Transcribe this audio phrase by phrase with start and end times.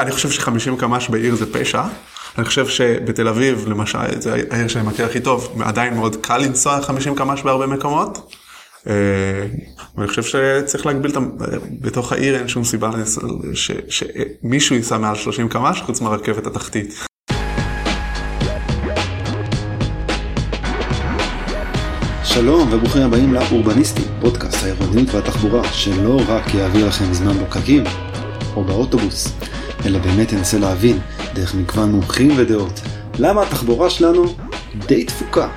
[0.00, 1.82] אני חושב ש-50 קמ"ש בעיר זה פשע.
[2.38, 6.82] אני חושב שבתל אביב, למשל, זה העיר שאני מכיר הכי טוב, עדיין מאוד קל לנסוע
[6.82, 8.34] 50 קמ"ש בהרבה מקומות.
[8.86, 8.92] אה,
[9.96, 11.20] ואני חושב שצריך להגביל את ה...
[11.80, 12.90] בתוך העיר אין שום סיבה
[13.90, 17.06] שמישהו ייסע מעל 30 קמ"ש חוץ מהרכבת התחתית.
[22.24, 27.84] שלום וברוכים הבאים לאורבניסטי, פודקאסט העירוניות והתחבורה, שלא רק יעביר לכם זמן בפקקים
[28.56, 29.28] או באוטובוס,
[29.84, 30.98] אלא באמת ינסה להבין,
[31.34, 32.80] דרך מגוון מומחים ודעות,
[33.18, 34.34] למה התחבורה שלנו
[34.86, 35.48] די תפוקה.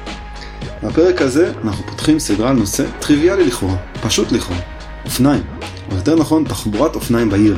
[0.84, 4.60] בפרק הזה אנחנו פותחים סדרה על נושא טריוויאלי לכאורה, פשוט לכאורה,
[5.06, 5.44] אופניים,
[5.92, 7.58] או יותר נכון תחבורת אופניים בעיר.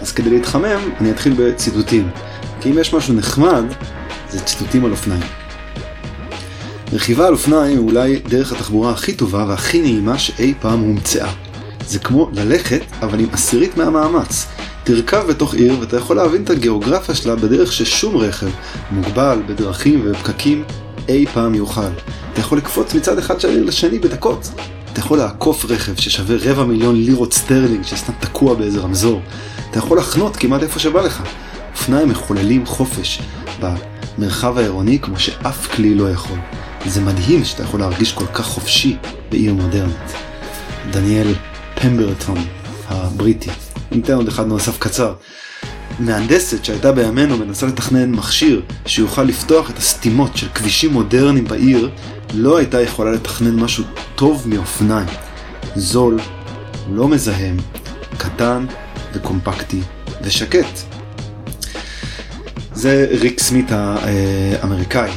[0.00, 2.10] אז כדי להתחמם אני אתחיל בציטוטים,
[2.60, 3.64] כי אם יש משהו נחמד,
[4.30, 5.22] זה ציטוטים על אופניים.
[6.92, 11.32] רכיבה על אופניים היא אולי דרך התחבורה הכי טובה והכי נעימה שאי פעם הומצאה.
[11.86, 14.46] זה כמו ללכת, אבל עם עשירית מהמאמץ.
[14.84, 18.48] תרכב בתוך עיר ואתה יכול להבין את הגיאוגרפיה שלה בדרך ששום רכב,
[18.90, 20.64] מוגבל בדרכים ובפקקים,
[21.08, 21.80] אי פעם יוכל.
[22.32, 24.50] אתה יכול לקפוץ מצד אחד של העיר לשני בדקות.
[24.92, 29.20] אתה יכול לעקוף רכב ששווה רבע מיליון לירות סטרלינג שסתם תקוע באיזה רמזור.
[29.70, 31.22] אתה יכול לחנות כמעט איפה שבא לך.
[31.72, 33.22] אופניים מחוללים חופש
[33.60, 36.38] במרחב העירוני כמו שאף כלי לא יכול.
[36.86, 38.96] זה מדהים שאתה יכול להרגיש כל כך חופשי
[39.30, 40.12] בעיר מודרנית.
[40.90, 41.34] דניאל
[41.74, 42.44] פמברטון
[42.88, 43.50] הבריטי,
[43.94, 45.14] ניתן עוד אחד נוסף קצר.
[45.98, 51.90] מהנדסת שהייתה בימינו מנסה לתכנן מכשיר שיוכל לפתוח את הסתימות של כבישים מודרניים בעיר,
[52.34, 55.06] לא הייתה יכולה לתכנן משהו טוב מאופניים.
[55.76, 56.18] זול,
[56.92, 57.56] לא מזהם,
[58.18, 58.66] קטן
[59.12, 59.80] וקומפקטי
[60.22, 60.80] ושקט.
[62.74, 65.10] זה ריק סמית האמריקאי.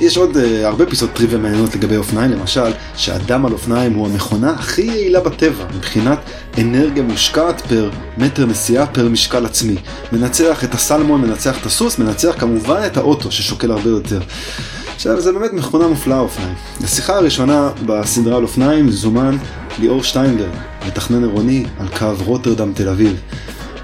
[0.00, 4.50] יש עוד uh, הרבה פיסות טריוויה מעניינות לגבי אופניים, למשל, שאדם על אופניים הוא המכונה
[4.50, 6.18] הכי יעילה בטבע, מבחינת
[6.58, 9.76] אנרגיה מושקעת פר מטר נסיעה פר משקל עצמי.
[10.12, 14.20] מנצח את הסלמון, מנצח את הסוס, מנצח כמובן את האוטו ששוקל הרבה יותר.
[14.94, 16.54] עכשיו, זה באמת מכונה מופלאה אופניים.
[16.80, 19.36] לשיחה הראשונה בסדרה על אופניים זומן
[19.78, 20.50] ליאור שטיינברג,
[20.86, 23.20] מתכנן עירוני על קו רוטרדם תל אביב.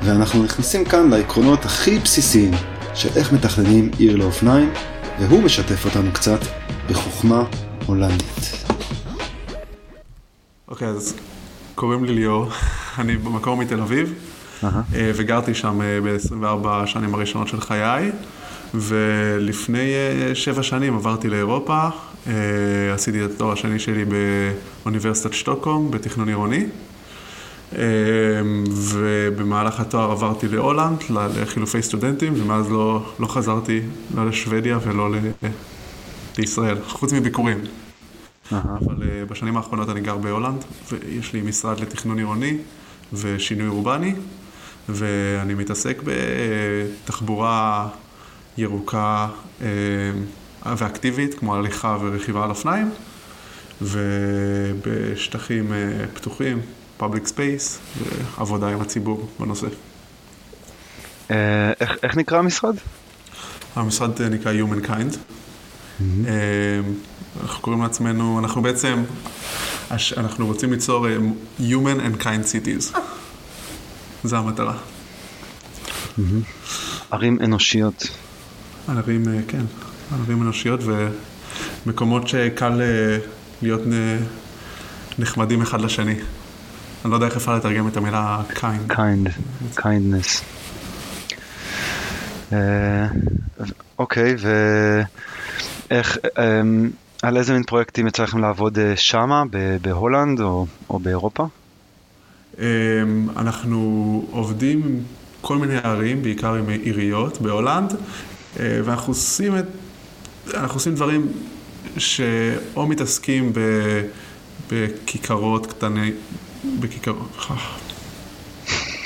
[0.02, 2.50] ואנחנו נכנסים כאן לעקרונות הכי בסיסיים
[2.94, 4.70] של איך מתכננים עיר לאופניים
[5.18, 6.38] והוא משתף אותנו קצת
[6.90, 7.44] בחוכמה
[7.86, 8.64] הולנדית.
[10.68, 11.14] אוקיי, okay, אז
[11.74, 12.48] קוראים לי ליאור,
[12.98, 14.12] אני במקור מתל אביב,
[14.62, 14.66] uh-huh.
[15.14, 18.10] וגרתי שם אה, ב-24 השנים הראשונות של חיי,
[18.74, 21.88] ולפני אה, שבע שנים עברתי לאירופה,
[22.94, 26.66] עשיתי את התואר השני שלי באוניברסיטת שטוקהום, בתכנון עירוני.
[27.74, 33.80] אמ, ובמהלך התואר עברתי להולנד, לחילופי סטודנטים, ומאז לא, לא חזרתי
[34.14, 35.18] לא לשוודיה ולא ל,
[36.38, 37.58] לישראל, חוץ מביקורים.
[37.58, 38.54] אהה.
[38.54, 42.56] אבל אה, בשנים האחרונות אני גר בהולנד, ויש לי משרד לתכנון עירוני
[43.12, 44.14] ושינוי אורבני,
[44.88, 47.88] ואני מתעסק בתחבורה
[48.58, 49.28] ירוקה
[49.60, 49.64] אה,
[50.76, 52.90] ואקטיבית, כמו הליכה ורכיבה על אופניים,
[53.82, 56.60] ובשטחים אה, פתוחים.
[56.96, 59.66] public space ועבודה עם הציבור בנושא.
[61.30, 62.76] אה, איך, איך נקרא המשרד?
[63.76, 65.14] המשרד אה, נקרא Humankind.
[65.14, 66.02] Mm-hmm.
[67.42, 69.02] אנחנו קוראים לעצמנו, אנחנו בעצם,
[70.16, 71.06] אנחנו רוצים ליצור
[71.60, 72.98] Human and Kind Cities.
[74.24, 74.74] זו המטרה.
[74.74, 76.20] Mm-hmm.
[77.10, 78.08] ערים אנושיות.
[78.88, 79.64] ערים, כן,
[80.12, 80.80] ערים אנושיות
[81.86, 82.80] ומקומות שקל
[83.62, 83.82] להיות
[85.18, 86.14] נחמדים אחד לשני.
[87.04, 88.92] אני לא יודע איך אפשר לתרגם את המילה kind.
[88.92, 89.28] kind,
[89.76, 90.42] kindness.
[92.52, 93.06] אה,
[93.98, 94.34] אוקיי,
[95.90, 96.90] ואיך, אמ,
[97.22, 99.42] על איזה מין פרויקטים יצא לכם לעבוד אה, שמה,
[99.82, 101.46] בהולנד או, או באירופה?
[102.58, 102.64] אמ,
[103.36, 104.98] אנחנו עובדים עם
[105.40, 107.94] כל מיני ערים, בעיקר עם עיריות בהולנד,
[108.60, 109.64] אה, ואנחנו עושים, את,
[110.54, 111.26] אנחנו עושים דברים
[111.98, 113.60] שאו מתעסקים ב,
[114.70, 116.12] בכיכרות קטני,
[116.80, 117.14] בכיכר...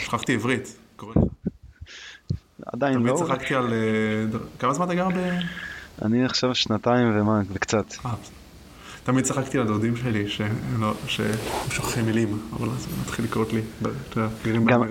[0.02, 1.22] שכחתי עברית, קורה לך.
[2.66, 3.00] עדיין לא.
[3.00, 3.72] תמיד צחקתי על...
[3.72, 5.38] אה, כמה זמן אתה גר ב...
[6.02, 7.94] אני עכשיו שנתיים ומה, וקצת.
[8.06, 8.14] אה,
[9.04, 10.82] תמיד צחקתי על הדודים שלי, שהם
[11.70, 13.60] שוכחים מילים, אבל אז מתחיל לקרות לי.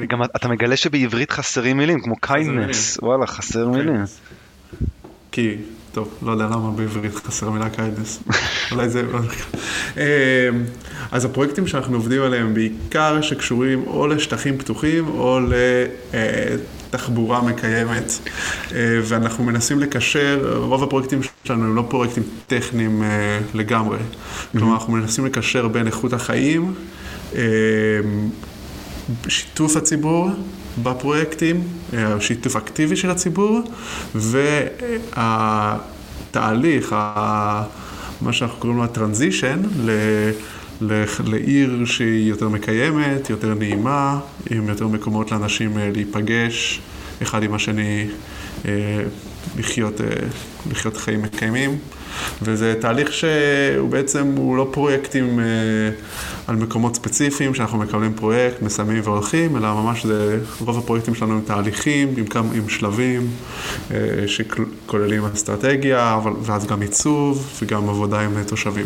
[0.07, 4.03] גם אתה מגלה שבעברית חסרים מילים, כמו kindness, וואלה, חסר מילים.
[5.31, 5.55] כי
[5.97, 8.19] טוב, לא יודע למה בעברית חסר מילה kindness.
[8.71, 9.03] אולי זה...
[9.97, 10.03] אמ,
[11.11, 15.39] אז הפרויקטים שאנחנו עובדים עליהם בעיקר שקשורים או לשטחים פתוחים או
[16.89, 18.11] לתחבורה מקיימת.
[18.71, 23.97] אה, ואנחנו מנסים לקשר, רוב הפרויקטים שלנו הם לא פרויקטים טכניים אה, לגמרי.
[24.51, 26.73] כלומר, אנחנו מנסים לקשר בין איכות החיים,
[27.35, 27.41] אה,
[29.27, 30.29] שיתוף הציבור
[30.83, 31.63] בפרויקטים,
[32.19, 33.61] שיתוף אקטיבי של הציבור,
[36.35, 36.95] והתהליך,
[38.21, 39.59] מה שאנחנו קוראים לו הטרנזישן,
[41.25, 44.19] לעיר שהיא יותר מקיימת, יותר נעימה,
[44.49, 46.81] עם יותר מקומות לאנשים להיפגש
[47.21, 48.07] אחד עם השני,
[49.57, 50.01] לחיות,
[50.71, 51.77] לחיות חיים מקיימים.
[52.41, 55.45] וזה תהליך שהוא בעצם, הוא לא פרויקטים אה,
[56.47, 61.41] על מקומות ספציפיים, שאנחנו מקבלים פרויקט, מסיימים והולכים, אלא ממש זה, רוב הפרויקטים שלנו הם
[61.45, 63.27] תהליכים, עם, כמה, עם שלבים,
[63.91, 68.85] אה, שכוללים אסטרטגיה, אבל, ואז גם עיצוב, וגם עבודה עם תושבים.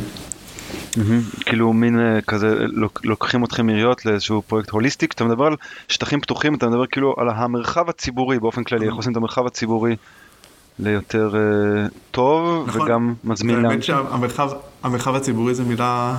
[0.91, 1.43] Mm-hmm.
[1.45, 2.55] כאילו מין uh, כזה
[3.03, 5.55] לוקחים אתכם עיריות לאיזשהו פרויקט הוליסטי, כשאתה מדבר על
[5.87, 9.95] שטחים פתוחים אתה מדבר כאילו על המרחב הציבורי באופן כללי, איך עושים את המרחב הציבורי
[10.79, 12.81] ליותר uh, טוב נכון.
[12.81, 13.95] וגם מזמין לאנשים.
[13.95, 14.31] האמת
[14.83, 16.17] שהמרחב הציבורי זה מילה,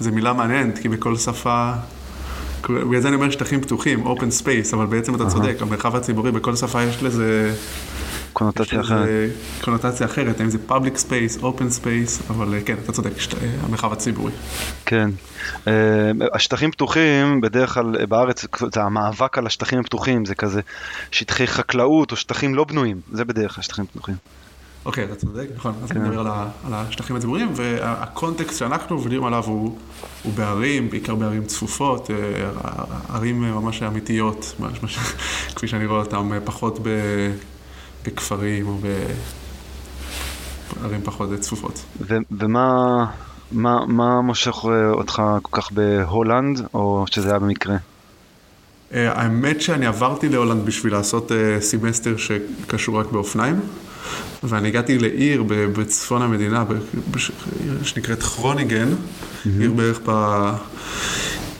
[0.00, 1.72] זה מילה מעניינת, כי בכל שפה,
[2.62, 6.56] בגלל זה אני אומר שטחים פתוחים, open space, אבל בעצם אתה צודק, המרחב הציבורי בכל
[6.56, 7.54] שפה יש לזה...
[8.38, 9.08] קונוטציה אחרת.
[9.60, 13.92] קונוטציה אחרת, האם זה public space, open space, אבל אה, כן, אתה צודק, אה, המרחב
[13.92, 14.32] הציבורי.
[14.86, 15.10] כן.
[15.68, 15.72] אה,
[16.34, 18.44] השטחים פתוחים, בדרך כלל בארץ,
[18.74, 20.60] זה המאבק על השטחים הפתוחים, זה כזה
[21.10, 24.14] שטחי חקלאות או שטחים לא בנויים, זה בדרך כלל שטחים פתוחים.
[24.84, 26.06] אוקיי, אתה צודק, נכון, אז אני כן.
[26.06, 26.20] מדבר
[26.64, 29.78] על השטחים הציבוריים, והקונטקסט שאנחנו עובדים עליו הוא
[30.34, 32.10] בערים, בעיקר בערים צפופות,
[33.08, 34.56] ערים ממש אמיתיות,
[35.56, 36.88] כפי שאני רואה אותם, פחות ב...
[38.04, 38.78] בכפרים או
[40.80, 41.84] בערים פחות צפופות.
[42.00, 43.04] ו- ומה
[43.52, 47.76] מה, מה מושך אותך כל כך בהולנד, או שזה היה במקרה?
[47.76, 53.60] Uh, האמת שאני עברתי להולנד בשביל לעשות uh, סמסטר שקשור רק באופניים,
[54.42, 56.64] ואני הגעתי לעיר בצפון המדינה,
[57.82, 59.48] שנקראת חרונינגן, mm-hmm.
[59.60, 60.00] עיר בערך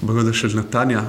[0.02, 1.02] בגודל של נתניה,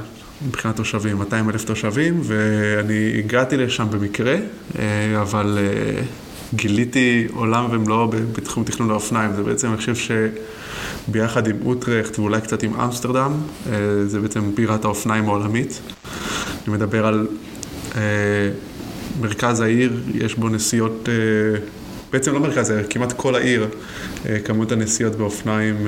[0.47, 4.35] מבחינת תושבים, 200 אלף תושבים, ואני הגעתי לשם במקרה,
[4.79, 6.01] אה, אבל אה,
[6.53, 9.35] גיליתי עולם ומלואו בתחום תכנון האופניים.
[9.35, 10.15] זה בעצם, אני חושב
[11.07, 13.31] שביחד עם אוטרכט ואולי קצת עם אמסטרדם,
[13.71, 15.79] אה, זה בעצם בירת האופניים העולמית.
[16.67, 17.27] אני מדבר על
[19.21, 21.09] מרכז העיר, יש בו נסיעות,
[22.11, 23.67] בעצם לא מרכז העיר, כמעט כל העיר,
[24.45, 25.87] כמות הנסיעות באופניים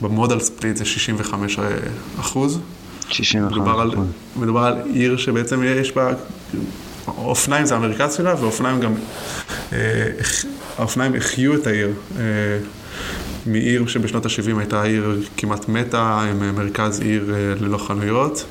[0.00, 1.58] במודל ספליט זה 65
[2.20, 2.60] אחוז.
[3.12, 3.52] 65.
[3.52, 3.90] מדובר על,
[4.36, 6.12] מדובר על עיר שבעצם יש בה,
[7.08, 8.94] אופניים זה המרכז שלה, ואופניים גם,
[9.72, 9.78] אה,
[10.78, 11.92] האופניים החיו את העיר.
[12.18, 12.22] אה,
[13.46, 18.44] מעיר שבשנות ה-70 הייתה עיר כמעט מתה, עם מרכז עיר אה, ללא חנויות,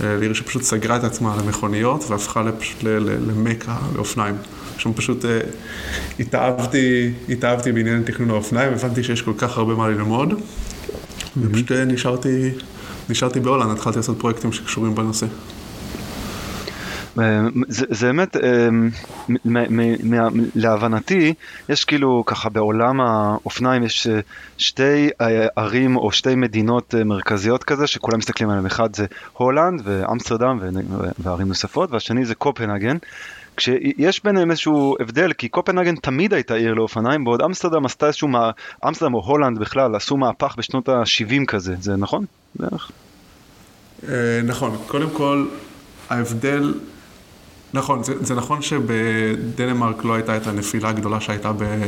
[0.00, 2.82] לעיר שפשוט סגרה את עצמה למכוניות והפכה לפשוט
[3.28, 4.34] למכה לאופניים.
[4.78, 5.24] שם פשוט
[6.20, 10.34] התאהבתי, התאהבתי בעניין תכנון האופניים, הבנתי שיש כל כך הרבה מה ללמוד,
[11.36, 12.50] ופשוט נשארתי
[13.08, 15.26] נשארתי בהולנד, התחלתי לעשות פרויקטים שקשורים בנושא.
[17.18, 18.68] אה, זה באמת, אה,
[20.54, 21.34] להבנתי,
[21.68, 24.20] יש כאילו ככה בעולם האופניים יש אה,
[24.58, 25.10] שתי
[25.56, 30.60] ערים או שתי מדינות מרכזיות כזה שכולם מסתכלים עליהן, אחד זה הולנד ואמסטרדם
[31.18, 32.96] וערים נוספות והשני זה קופנהגן.
[33.56, 38.50] כשיש ביניהם איזשהו הבדל, כי קופנהגן תמיד הייתה עיר לאופניים, בעוד אמסטרדם עשתה איזשהו, מה...
[38.88, 42.24] אמסטרדם או הולנד בכלל עשו מהפך בשנות ה-70 כזה, זה נכון?
[42.54, 42.90] בערך.
[44.08, 45.46] אה, נכון, קודם כל,
[46.10, 46.74] ההבדל,
[47.74, 51.82] נכון, זה, זה נכון שבדנמרק לא הייתה את הנפילה הגדולה שהייתה ב,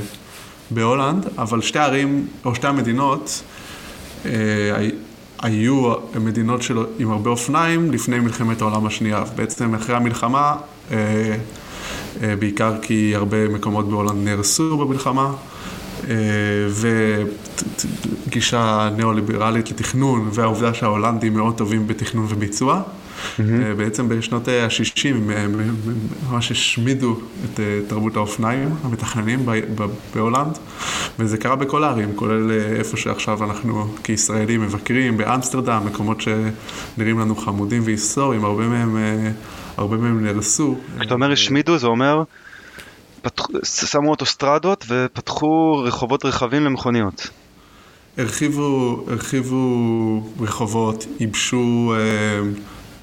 [0.71, 3.43] בהולנד, אבל שתי ערים, או שתי המדינות,
[4.27, 4.31] אה,
[5.43, 9.25] היו מדינות של, עם הרבה אופניים לפני מלחמת העולם השנייה.
[9.37, 10.57] בעצם אחרי המלחמה,
[10.91, 11.37] אה,
[12.23, 15.33] אה, בעיקר כי הרבה מקומות בהולנד נהרסו במלחמה,
[16.09, 16.15] אה,
[18.27, 22.83] וגישה ניאו-ליברלית לתכנון, והעובדה שההולנדים מאוד טובים בתכנון וביצוע.
[23.17, 23.43] Mm-hmm.
[23.77, 25.77] בעצם בשנות ה-60 הם
[26.31, 29.47] ממש השמידו את תרבות האופניים המתכננים
[30.15, 30.59] בהולנד,
[31.19, 37.83] וזה קרה בכל הערים, כולל איפה שעכשיו אנחנו כישראלים מבקרים, באמסטרדם, מקומות שנראים לנו חמודים
[37.85, 38.97] והיסטוריים, הרבה מהם,
[39.77, 40.77] הרבה מהם נהרסו.
[40.99, 42.23] כשאתה אומר השמידו זה אומר...
[43.27, 43.47] פתח...
[43.65, 47.31] שמו אוטוסטרדות ופתחו רחובות רחבים למכוניות.
[48.19, 52.41] הרחיבו, הרחיבו רחובות, ייבשו אה,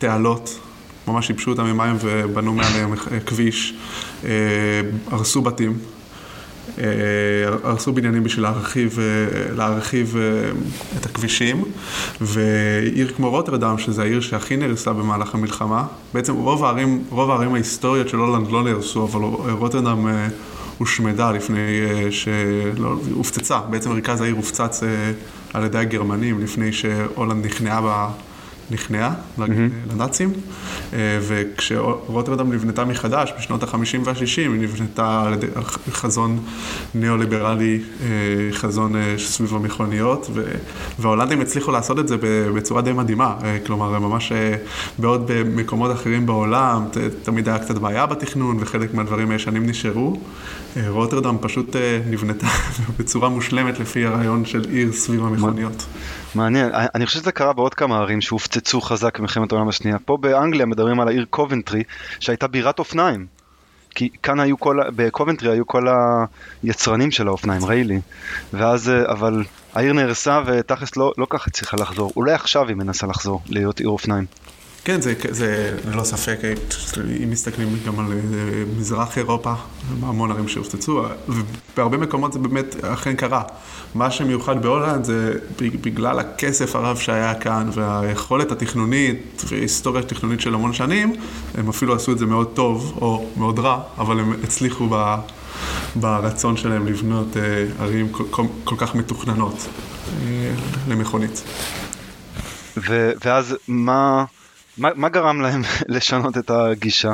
[0.03, 0.59] תעלות,
[1.07, 2.95] ממש ייבשו אותם עם מים ובנו מעליהם
[3.25, 3.73] כביש,
[4.25, 4.29] אה,
[5.11, 5.77] הרסו בתים.
[6.77, 6.83] אה,
[7.63, 10.15] הרסו בניינים בשביל להרחיב, אה, להרחיב
[10.99, 11.63] את הכבישים,
[12.21, 18.09] ועיר כמו רוטרדם, שזו העיר שהכי נהרסה במהלך המלחמה, בעצם רוב הערים, רוב הערים ההיסטוריות
[18.09, 20.07] של הולנד לא נהרסו, אבל רוטרדם
[20.77, 21.81] הושמדה לפני
[22.11, 24.83] שלא, הופצצה, בעצם מרכז העיר הופצץ
[25.53, 28.09] על ידי הגרמנים לפני שהולנד נכנעה
[28.71, 29.13] נכנעה.
[29.91, 30.33] לנאצים,
[30.93, 35.47] וכשרוטרדם נבנתה מחדש בשנות ה-50 וה-60, היא נבנתה על ידי
[35.91, 36.39] חזון
[36.95, 37.79] ניאו-ליברלי,
[38.51, 40.29] חזון סביב המכוניות,
[40.99, 42.15] וההולנדים הצליחו לעשות את זה
[42.55, 44.31] בצורה די מדהימה, כלומר, ממש
[44.99, 46.85] בעוד במקומות אחרים בעולם,
[47.23, 50.19] תמיד היה קצת בעיה בתכנון, וחלק מהדברים הישנים נשארו.
[50.87, 51.75] רוטרדם פשוט
[52.09, 52.47] נבנתה
[52.99, 55.85] בצורה מושלמת לפי הרעיון של עיר סביב המכוניות.
[56.35, 59.99] מעניין, אני חושב שזה קרה בעוד כמה ערים שהופצצו חזק במלחמת העולם השנייה.
[59.99, 61.83] פה באנגליה מדברים על העיר קובנטרי,
[62.19, 63.25] שהייתה בירת אופניים.
[63.95, 65.87] כי כאן היו כל, בקובנטרי היו כל
[66.63, 68.01] היצרנים של האופניים, ריילי.
[68.53, 72.11] ואז, אבל העיר נהרסה ותכלס לא, לא ככה הצליחה לחזור.
[72.15, 74.25] אולי עכשיו היא מנסה לחזור להיות עיר אופניים.
[74.85, 76.37] כן, זה, זה ללא ספק,
[77.23, 78.17] אם מסתכלים גם על אה,
[78.79, 79.53] מזרח אירופה,
[80.01, 83.41] המון ערים שהופצצו, ובהרבה מקומות זה באמת אכן קרה.
[83.95, 90.73] מה שמיוחד בהולנד זה בגלל הכסף הרב שהיה כאן, והיכולת התכנונית וההיסטוריה התכנונית של המון
[90.73, 91.15] שנים,
[91.57, 95.15] הם אפילו עשו את זה מאוד טוב, או מאוד רע, אבל הם הצליחו ב...
[95.95, 99.67] ברצון שלהם לבנות אה, ערים כל, כל, כל כך מתוכננות
[100.21, 100.51] אה,
[100.87, 101.43] למכונית.
[102.77, 104.25] ו- ואז מה...
[104.77, 105.61] מה, מה גרם להם
[105.95, 107.13] לשנות את הגישה?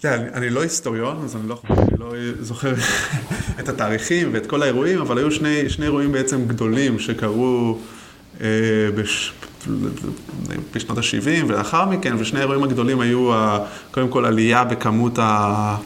[0.00, 2.74] תראה, אני, אני לא היסטוריון, אז אני לא, אני לא זוכר
[3.60, 7.78] את התאריכים ואת כל האירועים, אבל היו שני, שני אירועים בעצם גדולים שקרו
[8.40, 8.46] אה,
[8.94, 9.32] בש,
[10.74, 15.76] בשנות ה-70 ולאחר מכן, ושני האירועים הגדולים היו ה, קודם כל עלייה בכמות, ה,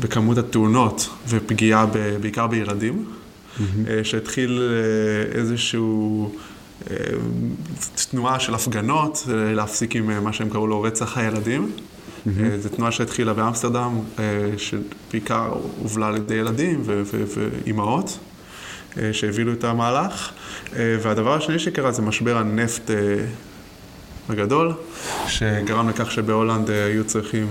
[0.00, 3.62] בכמות התאונות ופגיעה ב, בעיקר בילדים, mm-hmm.
[3.88, 6.32] אה, שהתחיל אה, איזשהו...
[6.90, 6.96] אה,
[8.10, 11.70] תנועה של הפגנות, אה, להפסיק עם אה, מה שהם קראו לו רצח הילדים.
[11.70, 12.30] Mm-hmm.
[12.58, 14.00] זו תנועה שהתחילה באמסטרדם,
[14.56, 18.18] שבעיקר הובלה על ידי ילדים ואימהות,
[19.12, 20.32] שהובילו את המהלך.
[20.72, 22.90] והדבר השני שקרה זה משבר הנפט
[24.28, 24.72] הגדול,
[25.26, 27.46] שגרם לכך שבהולנד היו צריכים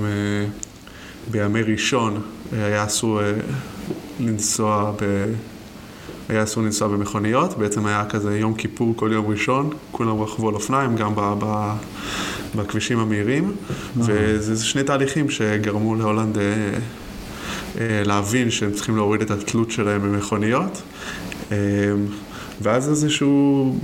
[1.31, 2.21] בימי ראשון,
[2.51, 3.21] היה אסור
[4.19, 5.25] לנסוע ב...
[6.31, 10.55] היה אסור לנסוע במכוניות, בעצם היה כזה יום כיפור כל יום ראשון, כולם רכבו על
[10.55, 11.73] אופניים, גם ב, ב,
[12.55, 13.51] בכבישים המהירים,
[13.97, 16.43] וזה שני תהליכים שגרמו להולנד אה,
[17.79, 20.81] אה, להבין שהם צריכים להוריד את התלות שלהם במכוניות.
[21.51, 21.57] אה,
[22.61, 23.75] ואז איזשהו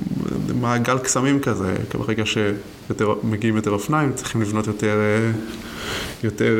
[0.62, 5.00] מעגל קסמים כזה, ברגע שמגיעים יותר אופניים, צריכים לבנות יותר,
[6.24, 6.56] יותר,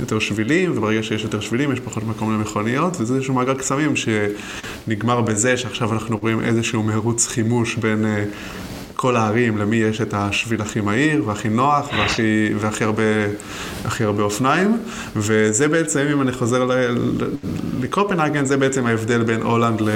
[0.00, 3.96] יותר שבילים, וברגע שיש יותר שבילים יש פחות מקום למכוניות, וזה איזשהו מעגל קסמים
[4.88, 8.06] שנגמר בזה שעכשיו אנחנו רואים איזשהו מרוץ חימוש בין
[8.96, 13.02] כל הערים, למי יש את השביל הכי מהיר והכי נוח והכי, והכי הרבה,
[14.00, 14.76] הרבה אופניים.
[15.16, 16.68] וזה בעצם, אם אני חוזר
[17.80, 19.88] לקופנהגן, זה בעצם ההבדל בין הולנד ל...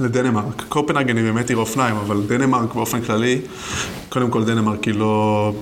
[0.00, 0.62] לדנמרק.
[0.68, 3.40] קופנהגן היא באמת עיר אופניים, אבל דנמרק באופן כללי,
[4.08, 5.52] קודם כל דנמרק היא לא,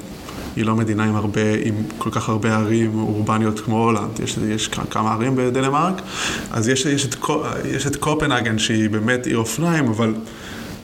[0.56, 4.20] היא לא מדינה עם, הרבה, עם כל כך הרבה ערים אורבניות כמו הולנד.
[4.20, 6.02] יש, יש כמה ערים בדנמרק,
[6.50, 7.16] אז יש, יש, את,
[7.64, 10.14] יש את קופנהגן שהיא באמת עיר אופניים, אבל...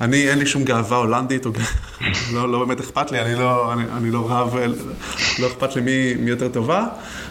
[0.00, 1.50] אני, אין לי שום גאווה הולנדית, או...
[2.34, 4.56] לא, לא באמת אכפת לי, אני לא, אני, אני לא רב,
[5.38, 6.86] לא אכפת לי מי, מי יותר טובה.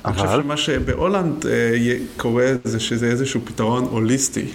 [0.05, 0.19] אבל...
[0.19, 4.45] אני חושב שמה שבהולנד אה, קורה זה שזה איזשהו פתרון הוליסטי.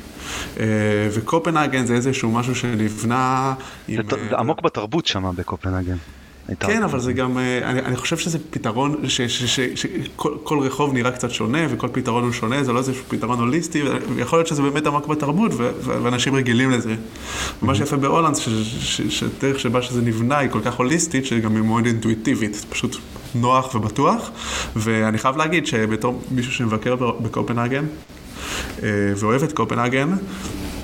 [0.61, 0.67] אה,
[1.13, 3.55] וקופנהגן זה איזשהו משהו שנבנה
[3.89, 4.03] עם...
[4.11, 5.97] זה אה, עמוק בתרבות שם בקופנהגן.
[6.61, 11.59] כן, אבל זה גם, אה, אני, אני חושב שזה פתרון שכל רחוב נראה קצת שונה,
[11.71, 13.83] וכל פתרון הוא שונה, זה לא איזשהו פתרון הוליסטי,
[14.15, 15.53] ויכול להיות שזה באמת עמוק בתרבות,
[15.85, 16.95] ואנשים רגילים לזה.
[17.63, 17.77] ומה mm-hmm.
[17.77, 18.37] שיפה בהולנד,
[19.09, 22.97] שדרך שבה שזה נבנה היא כל כך הוליסטית, שגם היא מאוד אינטואיטיבית, פשוט
[23.35, 24.31] נוח ובטוח.
[24.77, 27.85] ואני חייב להגיד שבתור מישהו שמבקר בקופנהגן,
[29.17, 30.11] ואוהב את קופנהגן,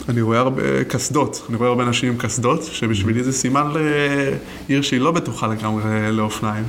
[0.09, 3.73] אני רואה הרבה קסדות, אני רואה הרבה אנשים עם קסדות, שבשבילי זה סימן
[4.69, 6.65] לעיר שהיא לא בטוחה לגמרי לאופניים.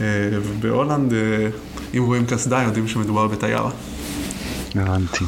[0.00, 1.48] אה, ובהולנד, אה,
[1.96, 3.62] אם רואים קסדה, יודעים שמדובר בתייר.
[4.74, 5.24] הבנתי.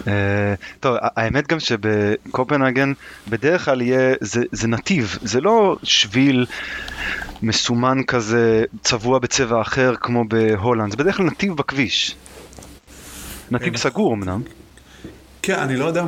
[0.00, 0.02] Uh,
[0.80, 2.92] טוב, האמת גם שבקופנהגן
[3.28, 6.46] בדרך כלל יהיה, זה, זה נתיב, זה לא שביל
[7.42, 12.16] מסומן כזה צבוע בצבע אחר כמו בהולנד, זה בדרך כלל נתיב בכביש.
[13.50, 14.42] נתיב סגור אמנם.
[15.42, 16.04] כן, אני לא יודע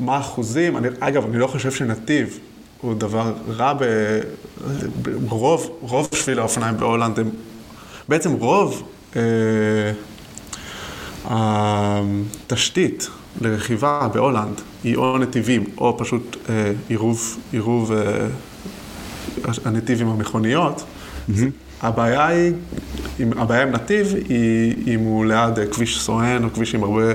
[0.00, 2.38] מה, האחוזים, אגב, אני לא חושב שנתיב
[2.80, 3.84] הוא דבר רע ב...
[5.28, 7.30] ברוב, רוב שביל האופניים בהולנד הם...
[8.08, 8.82] בעצם רוב
[9.16, 9.22] אה,
[11.24, 13.08] התשתית
[13.40, 18.26] לרכיבה בהולנד היא או נתיבים או פשוט אה, עירוב, עירוב אה,
[19.64, 20.84] הנתיב עם המכוניות.
[21.82, 22.52] הבעיה היא,
[23.22, 27.12] אם הבעיה עם נתיב היא אם הוא ליד כביש סואן, או כביש עם הרבה,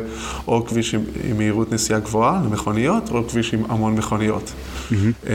[0.47, 4.51] או כביש עם, עם מהירות נסיעה גבוהה למכוניות, או כביש עם המון מכוניות.
[4.91, 5.29] Mm-hmm.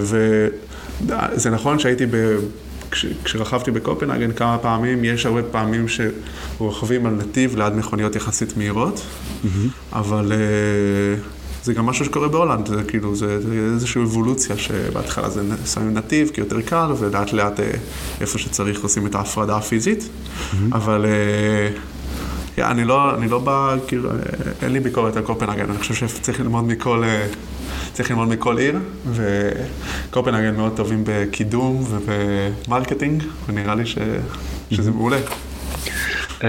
[0.00, 2.36] וזה נכון שהייתי ב...
[2.90, 9.00] כש, כשרכבתי בקופנהגן כמה פעמים, יש הרבה פעמים שרוכבים על נתיב ליד מכוניות יחסית מהירות,
[9.00, 9.48] mm-hmm.
[9.92, 11.37] אבל uh,
[11.68, 16.30] זה גם משהו שקורה בהולנד, זה כאילו, זה, זה איזושהי אבולוציה שבהתחלה זה שמים נתיב
[16.34, 17.62] כי יותר קל, ולאט לאט uh,
[18.20, 20.56] איפה שצריך עושים את ההפרדה הפיזית, mm-hmm.
[20.72, 21.06] אבל...
[22.56, 24.10] Yeah, אני לא, אני לא בא, כאילו,
[24.62, 27.02] אין לי ביקורת על קופנהגן, אני חושב שצריך ללמוד מכל,
[27.92, 28.78] צריך ללמוד מכל עיר,
[29.12, 33.98] וקופנהגן מאוד טובים בקידום וב marketing, ונראה לי ש...
[34.70, 35.18] שזה מעולה.
[36.38, 36.44] Uh,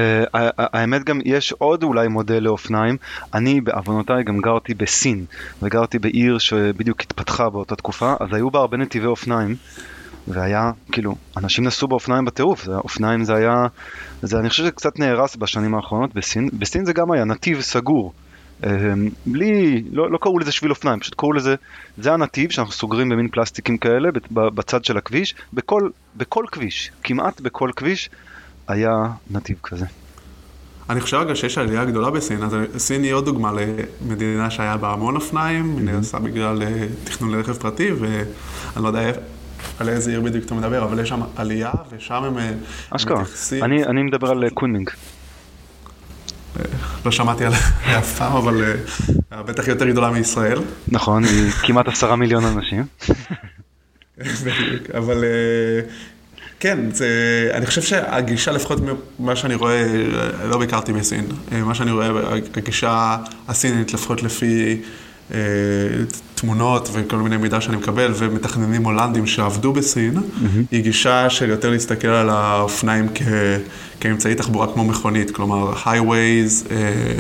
[0.58, 2.98] האמת גם יש עוד אולי מודל לאופניים,
[3.34, 5.26] אני בעוונותיי גם גרתי בסין
[5.62, 9.56] וגרתי בעיר שבדיוק התפתחה באותה תקופה אז היו בה הרבה נתיבי אופניים
[10.28, 13.68] והיה כאילו אנשים נסעו באופניים בטירוף, אופניים זה היה,
[14.22, 18.14] זה אני חושב שקצת נהרס בשנים האחרונות בסין, בסין זה גם היה נתיב סגור.
[18.64, 18.70] אמ,
[19.26, 21.56] בלי, לא, לא קראו לזה שביל אופניים, פשוט קראו לזה,
[21.98, 27.72] זה הנתיב שאנחנו סוגרים במין פלסטיקים כאלה בצד של הכביש, בכל, בכל כביש, כמעט בכל
[27.76, 28.10] כביש
[28.70, 29.86] היה נתיב כזה.
[30.90, 33.52] אני חושב רגע שיש עלייה גדולה בסין, אז סין היא עוד דוגמה
[34.02, 35.82] למדינה שהיה בה המון אופניים, mm-hmm.
[35.82, 39.12] נעשה בגלל אה, תכנון לרכב פרטי, ואני לא יודע
[39.80, 42.52] על איזה עיר בדיוק אתה מדבר, אבל יש שם עלייה, ושם הם אה,
[42.90, 43.24] אשכרה.
[43.62, 44.90] אני, אני מדבר על אה, קונמינג.
[47.06, 47.60] לא שמעתי עליה
[48.00, 48.76] אף פעם, אבל
[49.32, 50.60] בטח יותר גדולה מישראל.
[50.88, 52.86] נכון, היא כמעט עשרה מיליון אנשים.
[54.98, 55.24] אבל
[56.60, 57.08] כן, זה,
[57.54, 58.80] אני חושב שהגישה, לפחות
[59.20, 59.86] ממה שאני רואה,
[60.50, 62.10] לא ביקרתי בסין, אה, מה שאני רואה,
[62.58, 64.82] הגישה הסינית, לפחות לפי
[65.34, 65.40] אה,
[66.36, 70.48] תמונות וכל מיני מידע שאני מקבל, ומתכננים הולנדים שעבדו בסין, mm-hmm.
[70.72, 73.22] היא גישה של יותר להסתכל על האופניים כ...
[74.00, 77.14] כאמצעי תחבורה כמו מכונית, כלומר, highways, אה,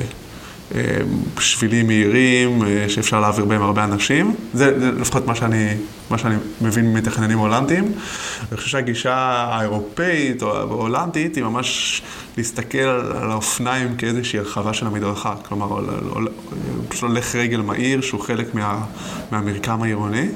[1.39, 4.35] שבילים מהירים אה, שאפשר להעביר בהם הרבה אנשים.
[4.53, 5.67] זה, זה לפחות מה שאני,
[6.09, 7.91] מה שאני מבין מתכננים הולנדיים.
[8.49, 9.15] אני חושב שהגישה
[9.51, 12.01] האירופאית או ההולנדית היא ממש
[12.37, 15.35] להסתכל על האופניים כאיזושהי הרחבה של המדרכה.
[15.47, 15.81] כלומר,
[16.89, 18.81] פשוט הולך רגל מהיר שהוא חלק מה,
[19.31, 20.27] מהמרקם העירוני.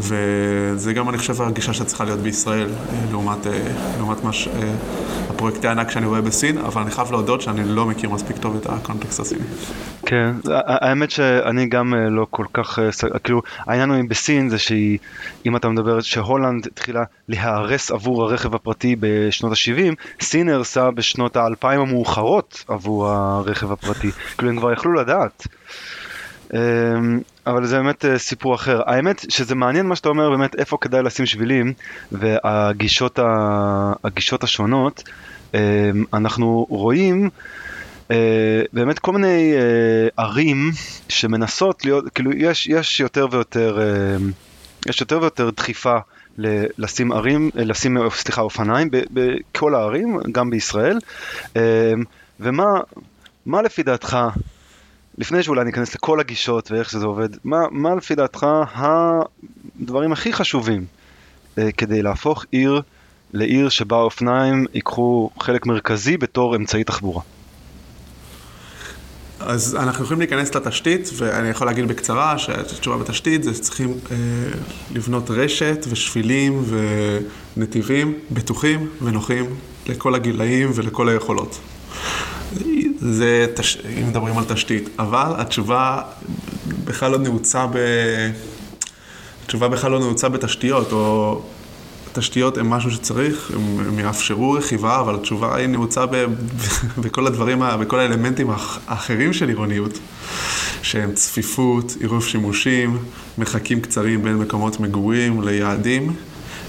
[0.00, 2.68] וזה גם, אני חושב, הגישה שצריכה להיות בישראל,
[3.10, 3.46] לעומת,
[3.98, 4.48] לעומת מה ש...
[5.40, 8.66] פרויקטי ענק שאני רואה בסין, אבל אני חייב להודות שאני לא מכיר מספיק טוב את
[8.66, 9.44] הקונטקסט הסיני.
[10.06, 10.30] כן,
[10.66, 14.98] האמת שאני גם אה, לא כל כך, אה, כאילו, העניין הוא בסין זה שהיא,
[15.46, 21.80] אם אתה מדבר שהולנד התחילה להיהרס עבור הרכב הפרטי בשנות ה-70, סין הרסה בשנות האלפיים
[21.80, 25.46] המאוחרות עבור הרכב הפרטי, כאילו הם כבר יכלו לדעת.
[27.46, 28.80] אבל זה באמת אה, סיפור אחר.
[28.86, 31.72] האמת שזה מעניין מה שאתה אומר באמת איפה כדאי לשים שבילים
[32.12, 33.92] והגישות ה...
[34.42, 35.02] השונות.
[35.54, 35.58] אמ,
[36.12, 37.30] אנחנו רואים
[38.10, 40.70] אה, באמת כל מיני אה, ערים
[41.08, 43.78] שמנסות להיות, כאילו יש, יש יותר ויותר,
[44.88, 45.96] יש יותר ויותר דחיפה
[46.78, 50.98] לשים ערים, לשים, סליחה, אופניים בכל הערים, גם בישראל.
[51.56, 51.60] אמ,
[52.40, 52.64] ומה
[53.46, 54.18] מה לפי דעתך,
[55.20, 60.84] לפני שאולי ניכנס לכל הגישות ואיך שזה עובד, מה, מה לפי דעתך הדברים הכי חשובים
[61.58, 62.82] אה, כדי להפוך עיר
[63.32, 67.22] לעיר שבה אופניים ייקחו חלק מרכזי בתור אמצעי תחבורה.
[69.40, 74.16] אז אנחנו יכולים להיכנס לתשתית, ואני יכול להגיד בקצרה שהתשובה בתשתית זה שצריכים אה,
[74.94, 76.64] לבנות רשת ושבילים
[77.56, 79.44] ונתיבים בטוחים ונוחים
[79.86, 81.58] לכל הגילאים ולכל היכולות.
[83.00, 83.78] זה, תש...
[83.98, 86.02] אם מדברים על תשתית, אבל התשובה
[86.84, 87.76] בכלל לא נעוצה ב...
[89.44, 91.42] התשובה בכלל לא נעוצה בתשתיות, או
[92.12, 96.24] תשתיות הן משהו שצריך, הם, הם יאפשרו רכיבה, אבל התשובה היא נעוצה ב,
[97.02, 98.50] בכל הדברים, בכל האלמנטים
[98.86, 99.98] האחרים של עירוניות,
[100.82, 102.98] שהם צפיפות, עירוב שימושים,
[103.38, 106.14] מרחקים קצרים בין מקומות מגורים ליעדים.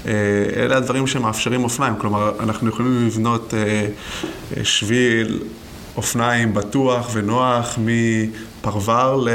[0.06, 0.12] אה,
[0.56, 3.86] אלה הדברים שמאפשרים אופניים, כלומר, אנחנו יכולים לבנות אה,
[4.64, 5.42] שביל
[5.96, 9.26] אופניים בטוח ונוח מפרוור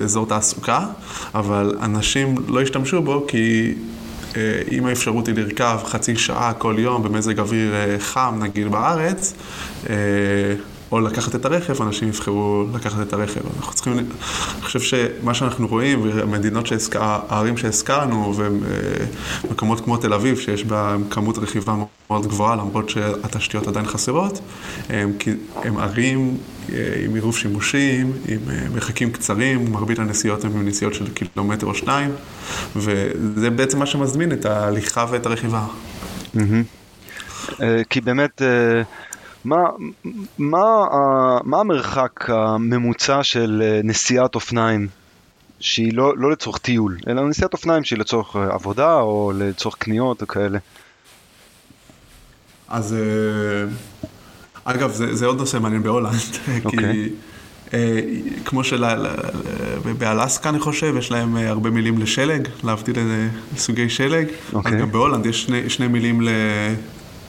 [0.00, 0.86] לאזור תעסוקה,
[1.34, 3.74] אבל אנשים לא ישתמשו בו כי
[4.36, 9.34] אה, אם האפשרות היא לרכב חצי שעה כל יום במזג אוויר אה, חם, נגיד בארץ,
[9.90, 9.94] אה,
[10.92, 13.40] או לקחת את הרכב, אנשים יבחרו לקחת את הרכב.
[13.56, 14.04] אנחנו צריכים, אני
[14.62, 18.34] חושב שמה שאנחנו רואים, והמדינות שהזכר, הערים שהזכרנו,
[19.44, 21.74] ומקומות כמו תל אביב, שיש בה כמות רכיבה
[22.10, 24.40] מאוד גבוהה, למרות שהתשתיות עדיין חסרות,
[24.88, 25.12] הם,
[25.54, 26.36] הם ערים
[27.04, 28.38] עם עירוב שימושים, עם
[28.74, 32.10] מרחקים קצרים, מרבית הנסיעות הן נסיעות של קילומטר או שניים,
[32.76, 35.66] וזה בעצם מה שמזמין את ההליכה ואת הרכיבה.
[36.36, 36.78] Mm-hmm.
[37.62, 38.82] אה, כי באמת, אה,
[39.48, 39.64] מה,
[40.38, 40.86] מה,
[41.44, 44.88] מה המרחק הממוצע של נסיעת אופניים
[45.60, 50.26] שהיא לא, לא לצורך טיול, אלא נסיעת אופניים שהיא לצורך עבודה או לצורך קניות או
[50.26, 50.58] כאלה?
[52.68, 52.96] אז
[54.64, 56.50] אגב, זה, זה עוד נושא מעניין בהולנד, okay.
[56.70, 57.10] כי אוקיי.
[57.74, 58.00] אה,
[58.44, 62.96] כמו שבאלסקה אני חושב, יש להם אה, הרבה מילים לשלג, להבדיל
[63.54, 64.30] לסוגי שלג, okay.
[64.48, 64.80] אז אוקיי.
[64.80, 66.28] גם בהולנד יש שני, שני מילים ל,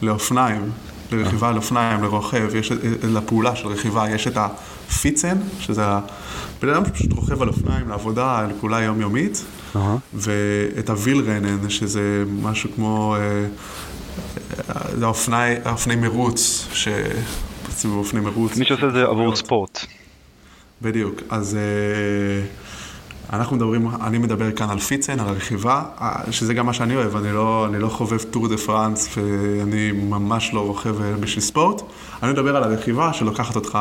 [0.02, 0.72] לאופניים,
[1.12, 2.72] לרכיבה על אופניים, לרוכב, יש
[3.04, 8.48] לפעולה של רכיבה, יש את ה fietsen, שזה הבן אדם שפשוט רוכב על אופניים לעבודה,
[8.50, 9.45] לפעולה יומיומית,
[9.76, 9.78] uh-huh.
[10.13, 13.15] ואת ה wielrennen, שזה משהו כמו...
[13.15, 13.45] אה,
[14.98, 18.58] זה האופני, האופני מרוץ, שבעצם אופני מרוץ.
[18.58, 19.86] מי שעושה את זה עבור ספורט.
[20.82, 22.69] בדיוק, אז uh,
[23.34, 27.15] אנחנו מדברים, אני מדבר כאן על fietsen, על הרכיבה, אה, שזה גם מה שאני אוהב,
[27.15, 31.82] אני לא, אני לא חובב טור דה פרנס ואני ממש לא רוכב אה, בשביל ספורט.
[32.24, 33.80] אני מדבר על הרכיבה שלוקחת אותך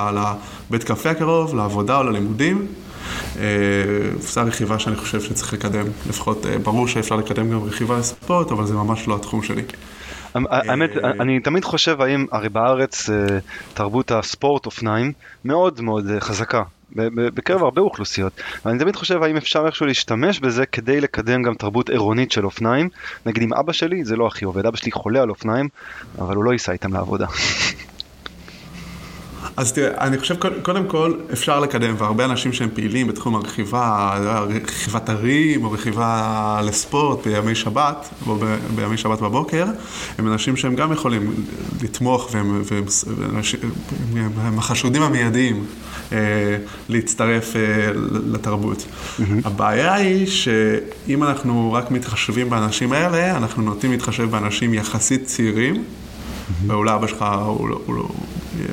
[0.71, 2.67] לבית קפה הקרוב, לעבודה או ללימודים.
[4.19, 8.75] זו הרכיבה שאני חושב שצריך לקדם, לפחות ברור שאפשר לקדם גם רכיבה לספורט, אבל זה
[8.75, 9.63] ממש לא התחום שלי.
[10.35, 13.11] האמת, אני תמיד חושב האם, הרי בארץ
[13.75, 15.13] תרבות הספורט אופניים
[15.45, 16.63] מאוד מאוד חזקה.
[17.15, 18.41] בקרב הרבה אוכלוסיות.
[18.65, 22.89] ואני תמיד חושב האם אפשר איכשהו להשתמש בזה כדי לקדם גם תרבות עירונית של אופניים.
[23.27, 25.69] נגיד עם אבא שלי זה לא הכי עובד, אבא שלי חולה על אופניים,
[26.19, 27.27] אבל הוא לא ייסע איתם לעבודה.
[29.57, 35.09] אז תראה, אני חושב קודם כל אפשר לקדם, והרבה אנשים שהם פעילים בתחום הרכיבה, רכיבת
[35.09, 38.37] הרים או רכיבה לספורט בימי שבת, או
[38.75, 39.67] בימי שבת בבוקר,
[40.19, 41.35] הם אנשים שהם גם יכולים
[41.83, 42.85] לתמוך והם, והם,
[44.13, 45.65] והם, הם החשודים המיידיים
[46.13, 46.19] אה,
[46.89, 47.61] להצטרף אה,
[48.33, 48.79] לתרבות.
[48.87, 49.23] Mm-hmm.
[49.45, 55.85] הבעיה היא שאם אנחנו רק מתחשבים באנשים האלה, אנחנו נוטים להתחשב באנשים יחסית צעירים.
[56.67, 58.09] ואולי אבא שלך, הוא לא, הוא לא,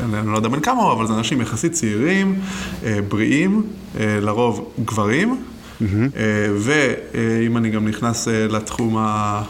[0.03, 2.39] אני לא יודע בן כמה הוא, אבל זה אנשים יחסית צעירים,
[2.83, 3.63] אה, בריאים,
[3.99, 5.41] אה, לרוב גברים,
[5.81, 5.87] אה,
[6.57, 9.41] ואם אני גם נכנס לתחום ה...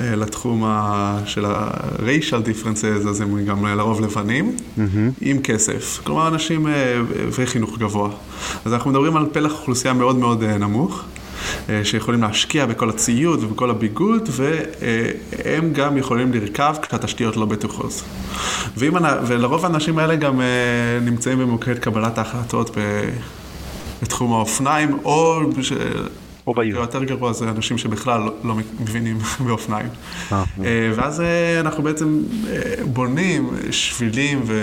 [0.00, 0.64] לתחום.
[1.26, 4.80] של ה-racial differences, אז הם גם לרוב לבנים, mm-hmm.
[5.20, 6.00] עם כסף.
[6.04, 6.66] כלומר, אנשים
[7.30, 8.10] וחינוך גבוה.
[8.64, 11.04] אז אנחנו מדברים על פלח אוכלוסייה מאוד מאוד נמוך.
[11.68, 18.02] אה, שיכולים להשקיע בכל הציוד ובכל הביגוד, והם גם יכולים לרכב כשהתשתיות לא בטוחות.
[18.76, 18.92] ואם,
[19.26, 20.46] ולרוב האנשים האלה גם אה,
[21.02, 22.76] נמצאים במוקד קבלת ההחלטות
[24.02, 25.40] בתחום האופניים, או...
[25.62, 25.72] ש...
[26.46, 26.76] או בעיר.
[26.76, 29.88] יותר גרוע זה אנשים שבכלל לא, לא מבינים באופניים.
[30.32, 31.22] אה, ואז
[31.60, 32.22] אנחנו בעצם
[32.84, 34.62] בונים שבילים ו...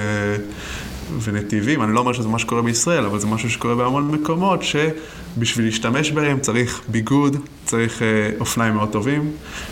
[1.24, 5.66] ונתיבים, אני לא אומר שזה מה שקורה בישראל, אבל זה משהו שקורה בהמון מקומות, שבשביל
[5.66, 8.08] להשתמש בהם צריך ביגוד, צריך אה,
[8.40, 9.32] אופניים מאוד טובים,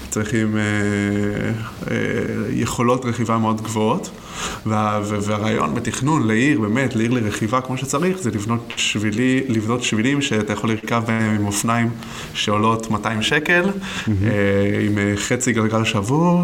[0.09, 0.61] צריכים אה,
[1.91, 1.95] אה,
[2.49, 4.09] יכולות רכיבה מאוד גבוהות,
[4.65, 10.53] וה, והרעיון בתכנון לעיר, באמת, לעיר לרכיבה כמו שצריך, זה לבנות, שבילי, לבנות שבילים שאתה
[10.53, 11.89] יכול לרכב בהם עם אופניים
[12.33, 14.09] שעולות 200 שקל, mm-hmm.
[14.85, 16.43] עם חצי גלגל שבור,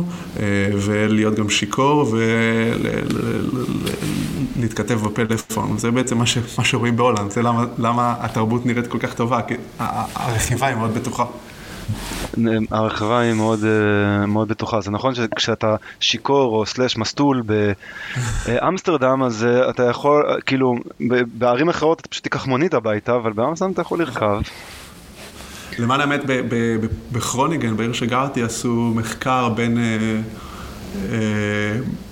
[0.73, 2.15] ולהיות גם שיכור,
[4.57, 5.77] ולהתכתב בפלאפון.
[5.77, 9.41] זה בעצם מה, ש, מה שרואים בהולנד, זה למה, למה התרבות נראית כל כך טובה,
[9.41, 9.53] כי
[10.15, 11.25] הרכיבה היא מאוד בטוחה.
[12.71, 14.81] הרחבה היא מאוד, אה, מאוד בטוחה.
[14.81, 17.43] זה נכון שכשאתה שיכור או סלאש מסטול
[18.45, 20.75] באמסטרדם, אז אה, אתה יכול, כאילו,
[21.33, 24.41] בערים אחרות אתה פשוט תיקח מונית הביתה, אבל באמסטרדם אתה יכול לרכב.
[25.79, 26.21] למען האמת,
[27.11, 29.77] בכרוניגן, בעיר שגרתי, עשו מחקר בין...
[29.77, 30.21] אה,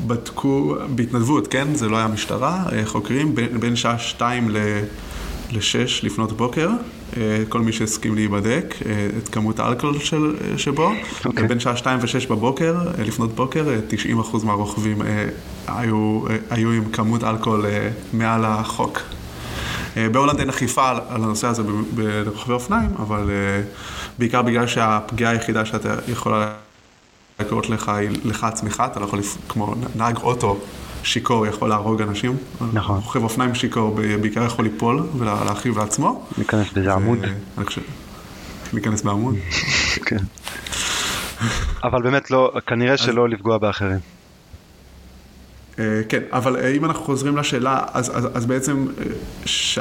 [0.08, 1.76] בדקו, בהתנדבות, כן?
[1.76, 4.50] זה לא היה משטרה, חוקרים, בין שעה שתיים
[5.52, 6.70] לשש לפנות בוקר,
[7.18, 10.92] אה, כל מי שהסכים להיבדק, אה, את כמות האלכוהול של, אה, שבו.
[10.92, 11.26] Okay.
[11.26, 11.48] אוקיי.
[11.48, 15.02] בין שעה שתיים ושש בבוקר, לפנות בוקר, 90% מהרוכבים
[15.68, 17.66] היו, היו עם כמות אלכוהול
[18.14, 19.00] מעל החוק.
[20.12, 21.64] בהולנד אין אכיפה על הנושא הזה
[22.26, 23.30] ברוכבי אופניים, אבל
[24.20, 26.44] בעיקר בגלל שהפגיעה היחידה שאתה יכול
[27.40, 30.60] לקרות לך היא לך עצמך, אתה לא יכול, כמו נהג אוטו
[31.08, 32.38] שיכור יכול להרוג אנשים.
[32.74, 32.96] נכון.
[32.96, 36.26] רוכב אופניים שיכור בעיקר יכול ליפול ולהרחיב לעצמו.
[36.38, 37.20] להיכנס באיזה עמוד.
[37.58, 37.82] אני חושב,
[38.74, 39.36] להיכנס בעמוד.
[40.08, 40.18] כן.
[41.84, 44.00] אבל באמת לא, כנראה שלא לפגוע באחרים.
[45.80, 49.04] אה, כן, אבל אה, אם אנחנו חוזרים לשאלה, אז, אז, אז בעצם אה,
[49.46, 49.80] ש...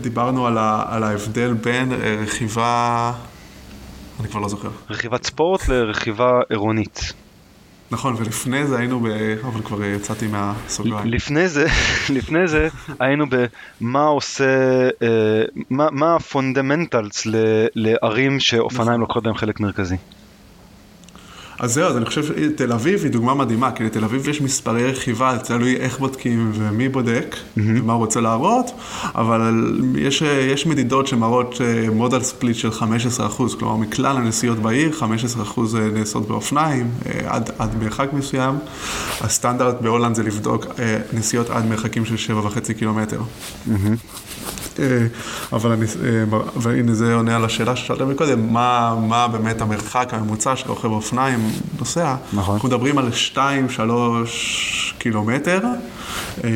[0.00, 3.12] דיברנו על, ה, על ההבדל בין רכיבה,
[4.20, 4.68] אני כבר לא זוכר.
[4.90, 7.23] רכיבת ספורט לרכיבה עירונית.
[7.90, 9.06] נכון, ולפני זה היינו ב...
[9.44, 11.06] אבל כבר יצאתי מהסוגריים.
[11.06, 11.66] לפני זה,
[12.16, 12.68] לפני זה
[13.00, 13.24] היינו
[13.80, 14.44] במה עושה,
[15.02, 17.26] אה, מה, מה ה fundamentals
[17.74, 19.00] לערים שאופניים נכון.
[19.00, 19.96] לוקחות בהם חלק מרכזי.
[21.58, 24.90] אז זהו, אז אני חושב שתל אביב היא דוגמה מדהימה, כי לתל אביב יש מספרי
[24.90, 27.60] רכיבה, תלוי איך בודקים ומי בודק, mm-hmm.
[27.64, 28.70] ומה הוא רוצה להראות,
[29.14, 31.60] אבל יש, יש מדידות שמראות
[31.92, 32.82] modal split של 15%,
[33.58, 34.90] כלומר מכלל הנסיעות בעיר,
[35.56, 35.60] 15%
[35.94, 36.90] נעשות באופניים,
[37.26, 38.54] עד, עד מרחק מסוים.
[39.20, 40.66] הסטנדרט בהולנד זה לבדוק
[41.12, 43.20] נסיעות עד מרחקים של 7.5 קילומטר.
[43.20, 43.70] Mm-hmm.
[44.80, 45.06] אה,
[45.52, 50.56] אבל אני, אה, והנה זה עונה על השאלה ששאלת מקודם, מה, מה באמת המרחק הממוצע
[50.56, 52.14] של רוכב אופניים נוסע?
[52.32, 52.54] נכון.
[52.54, 53.38] אנחנו מדברים על 2-3
[54.98, 55.60] קילומטר,
[56.44, 56.50] אה,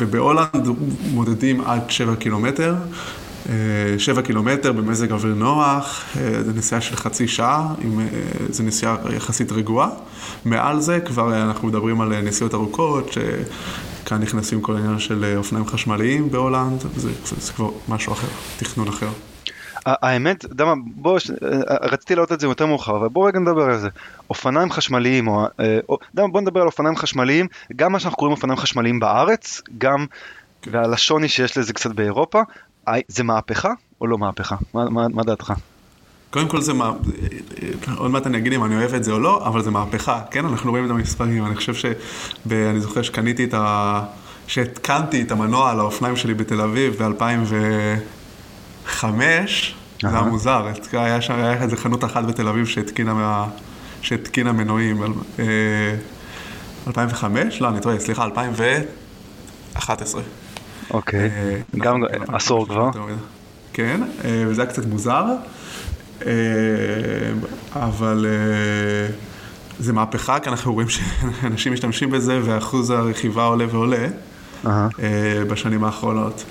[0.00, 0.68] ובהולנד
[1.12, 2.74] מודדים עד 7 קילומטר.
[3.98, 7.74] 7 קילומטר במזג אוויר נוח, זה נסיעה של חצי שעה,
[8.50, 9.88] זו נסיעה יחסית רגועה.
[10.44, 13.10] מעל זה כבר אנחנו מדברים על נסיעות ארוכות,
[14.06, 18.28] כאן נכנסים כל העניין של אה, אופניים חשמליים בהולנד, זה, זה, זה כבר משהו אחר,
[18.58, 19.08] תכנון אחר.
[19.86, 23.38] האמת, אתה יודע מה, בוא, אה, רציתי לראות את זה יותר מאוחר, אבל בוא רגע
[23.38, 23.88] נדבר על זה.
[24.30, 28.58] אופניים חשמליים, או, אה, או, בוא נדבר על אופניים חשמליים, גם מה שאנחנו קוראים אופניים
[28.58, 30.06] חשמליים בארץ, גם,
[30.66, 32.42] ועל השוני שיש לזה קצת באירופה,
[33.08, 34.56] זה מהפכה או לא מהפכה?
[34.74, 35.52] מה, מה, מה דעתך?
[36.30, 36.92] קודם כל זה, מה...
[37.96, 40.44] עוד מעט אני אגיד אם אני אוהב את זה או לא, אבל זה מהפכה, כן?
[40.44, 41.84] אנחנו רואים את המספרים, אני חושב ש...
[42.50, 44.02] אני זוכר שקניתי את ה...
[44.46, 49.04] שהתקנתי את המנוע על האופניים שלי בתל אביב ב-2005,
[50.02, 53.46] זה היה מוזר, היה שם, היה איזה חנות אחת בתל אביב שהתקינה, מה...
[54.00, 55.02] שהתקינה מנועים.
[56.86, 57.60] 2005?
[57.60, 60.22] לא, אני טועה, סליחה, 2011.
[60.90, 62.90] אוקיי, אה, גם עשור כבר.
[63.72, 65.24] כן, אה, וזה היה קצת מוזר.
[66.26, 66.32] אה,
[67.74, 68.26] אבל
[69.78, 74.06] זה מהפכה, כי אנחנו רואים שאנשים משתמשים בזה ואחוז הרכיבה עולה ועולה.
[75.48, 76.44] בשנים האחרונות.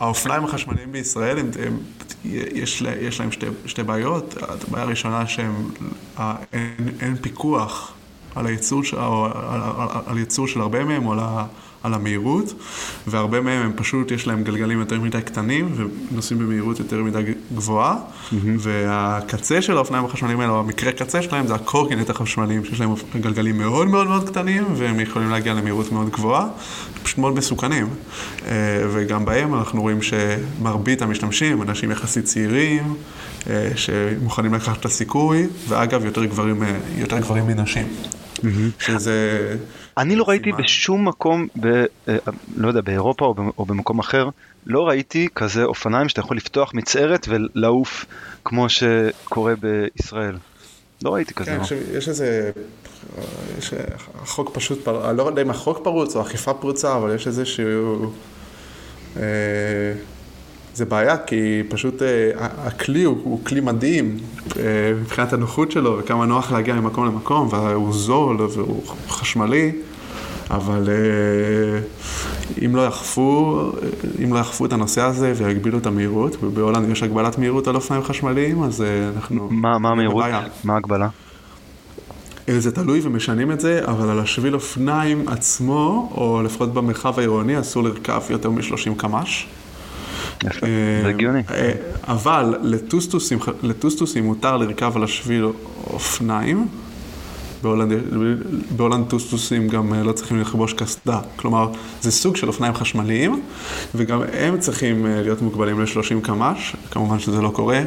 [0.00, 1.78] האופניים החשמליים בישראל, הם, הם,
[2.24, 4.34] יש, יש להם שתי, שתי בעיות.
[4.42, 7.94] הבעיה הראשונה שאין פיקוח
[8.34, 11.18] על הייצור, או, על, על, על ייצור של הרבה מהם, או על,
[11.84, 12.54] על המהירות,
[13.06, 17.22] והרבה מהם הם פשוט, יש להם גלגלים יותר מדי קטנים, ונוסעים במהירות יותר מדי
[17.54, 18.34] גבוהה, mm-hmm.
[18.58, 23.58] והקצה של האופניים החשמליים האלה, או המקרה קצה שלהם, זה הקורקינט החשמליים, שיש להם גלגלים
[23.58, 26.46] מאוד מאוד מאוד קטנים, והם יכולים להגיע למהירות מאוד גבוהה,
[27.02, 27.88] פשוט מאוד מסוכנים.
[28.46, 28.52] אה,
[28.92, 32.94] וגם בהם אנחנו רואים שמרבית המשתמשים, אנשים יחסית צעירים,
[33.50, 37.86] אה, שמוכנים לקחת את הסיכוי, ואגב, יותר גברים, אה, יותר גברים מנשים.
[38.44, 38.84] Mm-hmm.
[38.84, 39.56] שזה...
[39.98, 41.66] אני לא ראיתי בשום מקום, ב,
[42.08, 42.16] אה,
[42.56, 44.28] לא יודע, באירופה או, או במקום אחר,
[44.66, 48.04] לא ראיתי כזה אופניים שאתה יכול לפתוח מצערת ולעוף
[48.44, 50.36] כמו שקורה בישראל.
[51.04, 51.50] לא ראיתי כזה.
[51.50, 51.98] כן, לא.
[51.98, 52.50] יש איזה,
[53.58, 53.74] יש,
[54.14, 55.10] החוק פשוט, פר...
[55.10, 58.12] אני לא יודע אם החוק פרוץ או אכיפה פרוצה, אבל יש איזה שהוא...
[59.16, 59.22] אה,
[60.74, 64.16] זה בעיה, כי פשוט אה, הכלי הוא, הוא כלי מדהים
[64.56, 64.62] אה,
[65.00, 69.72] מבחינת הנוחות שלו, וכמה נוח להגיע ממקום למקום, והוא זול והוא חשמלי,
[70.50, 71.80] אבל אה,
[72.64, 73.62] אם לא יאכפו,
[74.24, 78.02] אם לא יאכפו את הנושא הזה ויגבילו את המהירות, ובהולנד יש הגבלת מהירות על אופניים
[78.02, 78.84] חשמליים, אז
[79.16, 79.48] אנחנו...
[79.50, 80.24] מה, מה המהירות?
[80.64, 81.08] מה ההגבלה?
[82.58, 87.82] זה תלוי ומשנים את זה, אבל על השביל אופניים עצמו, או לפחות במרחב העירוני, אסור
[87.82, 89.46] לרכב יותר מ-30 קמ"ש.
[90.44, 91.42] יפה, אה, זה הגיוני.
[91.50, 95.46] אה, אבל לטוסטוסים, לטוסטוסים מותר לרכב על השביל
[95.86, 96.68] אופניים.
[97.62, 97.92] בהולנד,
[98.76, 101.20] בהולנד טוסטוסים גם אה, לא צריכים לחבוש קסדה.
[101.36, 101.68] כלומר,
[102.02, 103.42] זה סוג של אופניים חשמליים,
[103.94, 107.80] וגם הם צריכים להיות מוגבלים ל-30 קמ"ש, כמובן שזה לא קורה.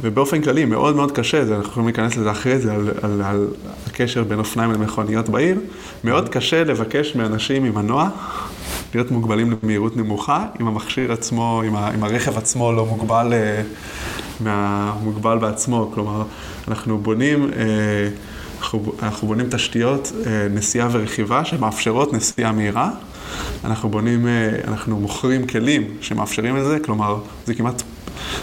[0.00, 3.46] ובאופן כללי, מאוד מאוד קשה, זה, אנחנו יכולים להיכנס לזה אחרי זה, על, על, על
[3.86, 5.60] הקשר בין אופניים למכוניות בעיר.
[6.04, 8.08] מאוד קשה לבקש מאנשים עם מנוע
[8.96, 13.62] להיות מוגבלים למהירות נמוכה, אם המכשיר עצמו, אם, ה, אם הרכב עצמו לא מוגבל, אה,
[14.40, 15.90] מהמוגבל בעצמו.
[15.94, 16.22] כלומר,
[16.68, 18.08] אנחנו בונים, אה,
[19.02, 22.90] אנחנו, בונים תשתיות אה, נסיעה ורכיבה שמאפשרות נסיעה מהירה.
[23.64, 24.26] אנחנו בונים,
[24.68, 27.82] אנחנו מוכרים כלים שמאפשרים את זה, כלומר, זה כמעט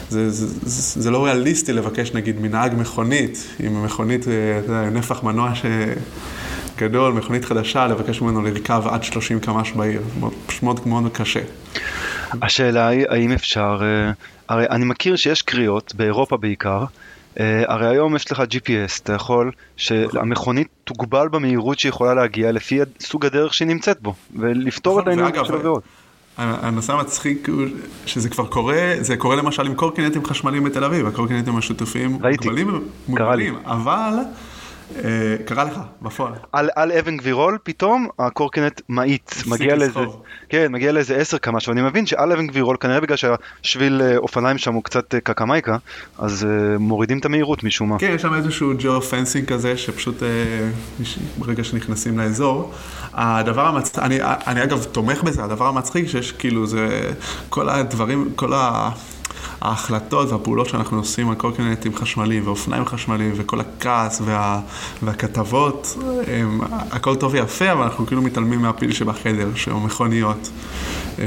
[0.09, 5.23] זה, זה, זה, זה לא ריאליסטי לבקש נגיד מנהג מכונית, עם מכונית, אתה יודע, נפח
[5.23, 5.65] מנוע ש...
[6.77, 10.01] גדול, מכונית חדשה, לבקש ממנו לרכב עד 30 קמ"ש בעיר.
[10.45, 11.41] פשוט מאוד מאוד קשה.
[12.41, 14.11] השאלה היא, האם אפשר, אה,
[14.49, 16.85] הרי אני מכיר שיש קריאות, באירופה בעיקר,
[17.39, 22.79] אה, הרי היום יש לך GPS, אתה יכול שהמכונית תוגבל במהירות שהיא יכולה להגיע לפי
[22.99, 25.83] סוג הדרך שהיא נמצאת בו, ולפתור את העניין של עבירות.
[26.37, 27.65] הנושא המצחיק הוא
[28.05, 33.55] שזה כבר קורה, זה קורה למשל עם קורקינטים חשמליים בתל אביב, הקורקינטים השותפים מוגבלים, מוגבלים,
[33.65, 34.23] אבל אה,
[35.45, 36.33] קרה לך, בפועל.
[36.51, 39.99] על, על אבן גבירול פתאום הקורקינט מאיץ, מגיע לאיזה,
[40.49, 44.57] כן, מגיע לאיזה 10 קמ"ש, ואני מבין שעל אבן גבירול כנראה בגלל שהשביל אה, אופניים
[44.57, 45.77] שם הוא קצת אה, קקמייקה,
[46.17, 47.99] אז uh, מורידים את המהירות משום מה.
[47.99, 51.03] כן, יש שם איזשהו ג'ו פנסינג כזה, שפשוט uh,
[51.37, 52.73] ברגע שנכנסים לאזור,
[53.13, 57.11] הדבר המצחיק, אני, אני אגב תומך בזה, הדבר המצחיק שיש כאילו זה,
[57.49, 58.89] כל הדברים, כל ה...
[59.63, 64.61] ההחלטות והפעולות שאנחנו עושים על קורקינטים חשמליים ואופניים חשמליים וכל הכעס וה,
[65.03, 65.97] והכתבות,
[66.27, 70.49] הם, הכל טוב ויפה, אבל אנחנו כאילו מתעלמים מהפיל שבחדר, שהוא מכוניות.
[71.19, 71.25] אה,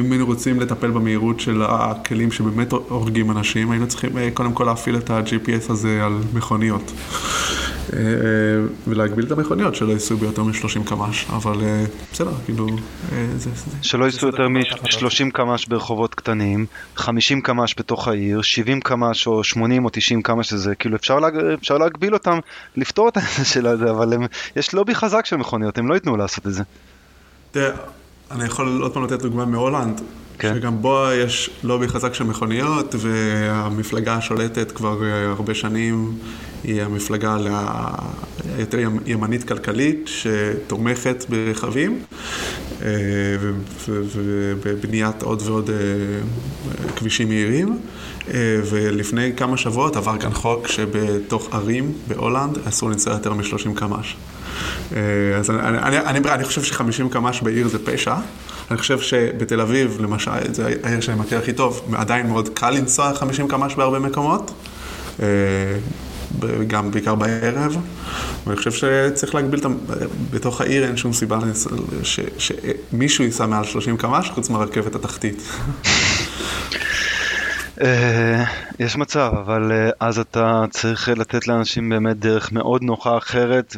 [0.00, 4.64] אם היינו רוצים לטפל במהירות של הכלים שבאמת הורגים אנשים, היינו צריכים אה, קודם כל
[4.64, 6.92] להפעיל את ה-GPS הזה על מכוניות.
[7.92, 7.98] אה,
[8.86, 11.54] ולהגביל את המכוניות שלא ייסעו ביותר מ-30 קמ"ש, אבל
[12.12, 12.66] בסדר, כאילו...
[13.36, 13.50] זה,
[13.82, 16.66] שלא ייסעו יותר מ-30 קמ"ש ברחובות קטנים,
[16.96, 21.28] 50 קמ"ש בתוך העיר, 70 קמ"ש או 80 או 90 קמ"ש שזה, כאילו אפשר, לה,
[21.54, 22.38] אפשר להגביל אותם,
[22.76, 24.22] לפתור את העניין של זה, אבל הם,
[24.56, 26.62] יש לובי חזק של מכוניות, הם לא ייתנו לעשות את זה.
[27.50, 27.76] תראה,
[28.30, 30.00] אני יכול עוד פעם לתת דוגמה מהולנד,
[30.38, 30.54] כן.
[30.54, 36.18] שגם בו יש לובי חזק של מכוניות, והמפלגה השולטת כבר אה, הרבה שנים
[36.64, 37.36] היא המפלגה
[38.56, 42.02] היותר ימנית כלכלית, שתומכת ברכבים,
[43.86, 45.76] ובבניית עוד ועוד אה,
[46.96, 47.78] כבישים מהירים.
[48.64, 54.16] ולפני כמה שבועות עבר כאן חוק שבתוך ערים בהולנד אסור לנסוע יותר מ-30 קמ"ש.
[55.38, 58.14] אז אני, אני, אני, אני חושב ש-50 קמ"ש בעיר זה פשע.
[58.70, 63.14] אני חושב שבתל אביב, למשל, זה העיר שאני מכיר הכי טוב, עדיין מאוד קל לנסוע
[63.14, 64.52] 50 קמ"ש בהרבה מקומות.
[66.66, 67.76] גם בעיקר בערב,
[68.46, 69.68] ואני חושב שצריך להגביל את ה...
[70.30, 71.38] בתוך העיר אין שום סיבה
[72.02, 72.20] ש...
[72.38, 75.42] שמישהו ייסע מעל 30 קמ"ש חוץ מהרכבת התחתית.
[77.80, 78.44] אה,
[78.78, 83.76] יש מצב, אבל אה, אז אתה צריך לתת לאנשים באמת דרך מאוד נוחה אחרת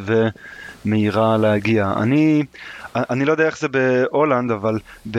[0.84, 1.92] ומהירה להגיע.
[1.96, 2.42] אני,
[2.96, 4.78] אני לא יודע איך זה בהולנד, אבל
[5.10, 5.18] ב,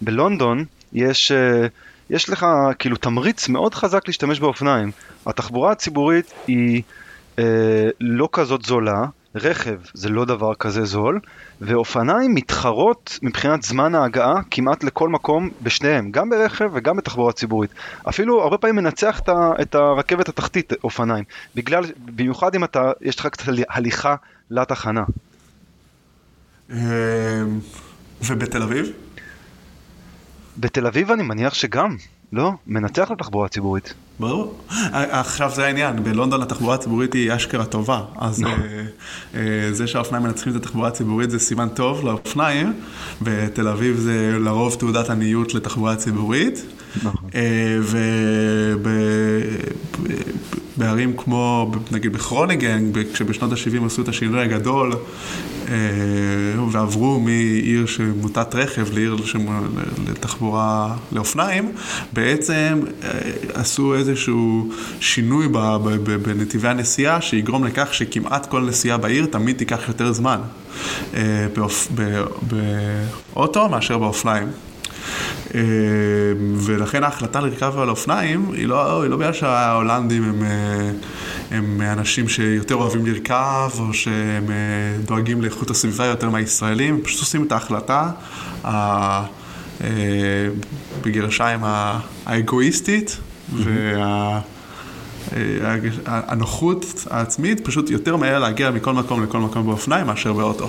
[0.00, 1.66] בלונדון יש, אה,
[2.12, 2.46] יש לך
[2.78, 4.90] כאילו תמריץ מאוד חזק להשתמש באופניים.
[5.26, 6.82] התחבורה הציבורית היא
[7.38, 11.20] אה, לא כזאת זולה, רכב זה לא דבר כזה זול,
[11.60, 17.70] ואופניים מתחרות מבחינת זמן ההגעה כמעט לכל מקום בשניהם, גם ברכב וגם בתחבורה ציבורית.
[18.08, 19.20] אפילו הרבה פעמים מנצח
[19.60, 24.14] את הרכבת התחתית אופניים, בגלל, במיוחד אם אתה, יש לך קצת הליכה
[24.50, 25.04] לתחנה.
[26.70, 26.76] אמ,
[28.26, 28.92] ובתל אביב?
[30.56, 31.96] בתל אביב אני מניח שגם,
[32.32, 32.52] לא?
[32.66, 33.94] מנצח לתחבורה ציבורית.
[34.20, 34.58] ברור.
[34.92, 38.60] עכשיו זה העניין, בלונדון התחבורה הציבורית היא אשכרה טובה, אז נכון.
[38.62, 38.84] אה,
[39.34, 42.72] אה, זה שהאופניים מנצחים את התחבורה הציבורית זה סימן טוב לאופניים,
[43.22, 46.62] בתל אביב זה לרוב תעודת עניות לתחבורה ציבורית,
[46.96, 47.30] נכון.
[47.34, 47.78] אה,
[50.76, 54.92] ובערים כמו, נגיד בכרוניגן, כשבשנות ה-70 עשו את השינוי הגדול,
[56.70, 59.16] ועברו מעיר שמוטת רכב לעיר
[60.08, 61.72] לתחבורה, לאופניים,
[62.12, 62.80] בעצם
[63.54, 65.48] עשו איזשהו שינוי
[66.22, 70.38] בנתיבי הנסיעה שיגרום לכך שכמעט כל נסיעה בעיר תמיד תיקח יותר זמן
[73.34, 74.48] באוטו מאשר באופניים.
[75.54, 75.60] אה,
[76.56, 80.90] ולכן ההחלטה לרכב על אופניים היא לא, היא לא בגלל שההולנדים הם, אה,
[81.50, 87.46] הם אנשים שיותר אוהבים לרכב או שהם אה, דואגים לאיכות הסביבה יותר מהישראלים, פשוט עושים
[87.46, 88.10] את ההחלטה
[91.02, 93.18] בגרשיים האגואיסטית
[95.32, 100.68] והנוחות העצמית פשוט יותר מהר להגיע מכל מקום לכל מקום באופניים מאשר באוטו.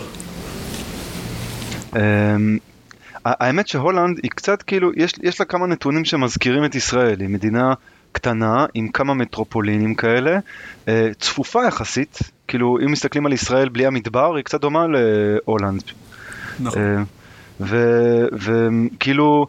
[3.28, 7.30] אמ, האמת שהולנד היא קצת כאילו, יש, יש לה כמה נתונים שמזכירים את ישראל, היא
[7.30, 7.74] מדינה
[8.12, 10.40] קטנה עם כמה מטרופולינים כאלה,
[10.88, 15.84] אה, צפופה יחסית, כאילו אם מסתכלים על ישראל בלי המדבר היא קצת דומה להולנד.
[16.60, 16.82] נכון.
[16.82, 17.04] אה,
[18.40, 19.48] וכאילו,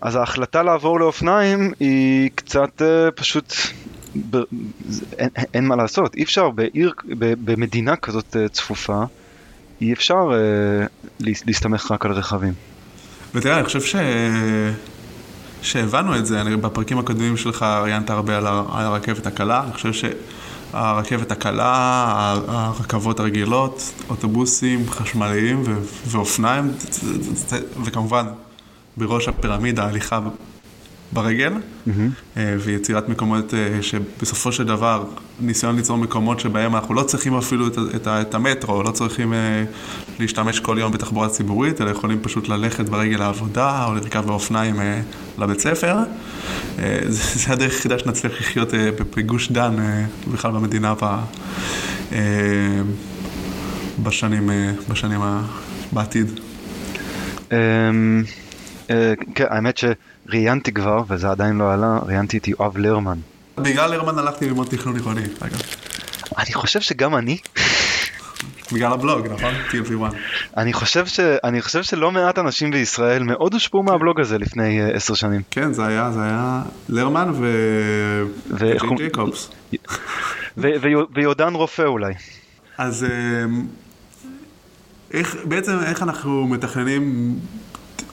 [0.00, 3.54] אז ההחלטה לעבור לאופניים היא קצת uh, פשוט,
[4.30, 4.36] ב,
[5.18, 9.02] אין, אין מה לעשות, אי אפשר בעיר, ב, במדינה כזאת צפופה,
[9.80, 12.52] אי אפשר uh, להסתמך רק על רכבים.
[13.34, 13.96] ותראה, אני חושב ש...
[15.62, 18.62] שהבנו את זה, אני, בפרקים הקודמים שלך ראיינת הרבה על, ה...
[18.72, 25.78] על הרכבת הקלה, אני חושב שהרכבת הקלה, הרכבות הרגילות, אוטובוסים חשמליים ו...
[26.06, 26.72] ואופניים,
[27.84, 28.26] וכמובן
[28.96, 30.20] בראש הפירמידה הליכה
[31.12, 32.38] ברגל, mm-hmm.
[32.58, 35.04] ויצירת מקומות אה, שבסופו של דבר,
[35.40, 39.64] ניסיון ליצור מקומות שבהם אנחנו לא צריכים אפילו את, את, את המטרו, לא צריכים אה,
[40.18, 44.76] להשתמש כל יום בתחבורה ציבורית, אלא יכולים פשוט ללכת ברגל לעבודה או לרכב באופניים
[45.38, 45.96] לבית ספר.
[46.76, 46.84] זה,
[47.40, 48.68] זה הדרך היחידה שנצליח לחיות
[49.16, 49.76] בגוש דן,
[50.32, 50.94] בכלל במדינה
[54.02, 54.50] בשנים,
[54.88, 55.20] בשנים
[55.92, 56.40] בעתיד.
[57.52, 58.22] אמ,
[59.34, 59.78] כן, האמת
[60.28, 63.18] שראיינתי כבר, וזה עדיין לא עלה, ראיינתי את יואב לרמן.
[63.56, 65.62] בגלל לרמן הלכתי ללמוד תכנון עירוני, אגב.
[66.38, 67.38] אני חושב שגם אני.
[68.72, 69.54] בגלל הבלוג, נכון?
[69.70, 70.14] TLV1.
[70.56, 71.20] אני חושב, ש...
[71.20, 75.42] אני חושב שלא מעט אנשים בישראל מאוד הושפעו מהבלוג הזה לפני uh, עשר שנים.
[75.50, 77.46] כן, זה היה, זה היה לרמן ו...
[78.50, 78.66] ו...
[80.56, 80.66] ו...
[81.14, 82.14] ויודן רופא אולי.
[82.78, 83.66] אז אמ,
[85.12, 87.34] איך, בעצם איך אנחנו מתכננים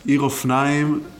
[0.05, 1.14] עיר אופניים אה,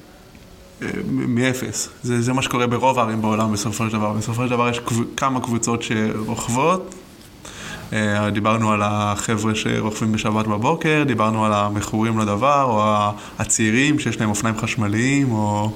[1.12, 1.90] מאפס.
[2.04, 4.14] זה, זה מה שקורה ברוב הערים בעולם בסופו של דבר.
[4.14, 4.96] בסופו של דבר יש קב...
[5.18, 6.96] כמה קבוצות שרוכבות.
[7.94, 14.30] אה, דיברנו על החבר'ה שרוכבים בשבת בבוקר, דיברנו על המכורים לדבר, או הצעירים שיש להם
[14.30, 15.72] אופניים חשמליים, או,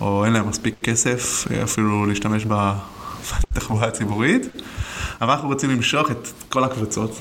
[0.00, 4.46] או אין להם מספיק כסף אה, אפילו להשתמש בתחבורה הציבורית.
[5.20, 7.20] אבל אנחנו רוצים למשוך את כל הקבוצות.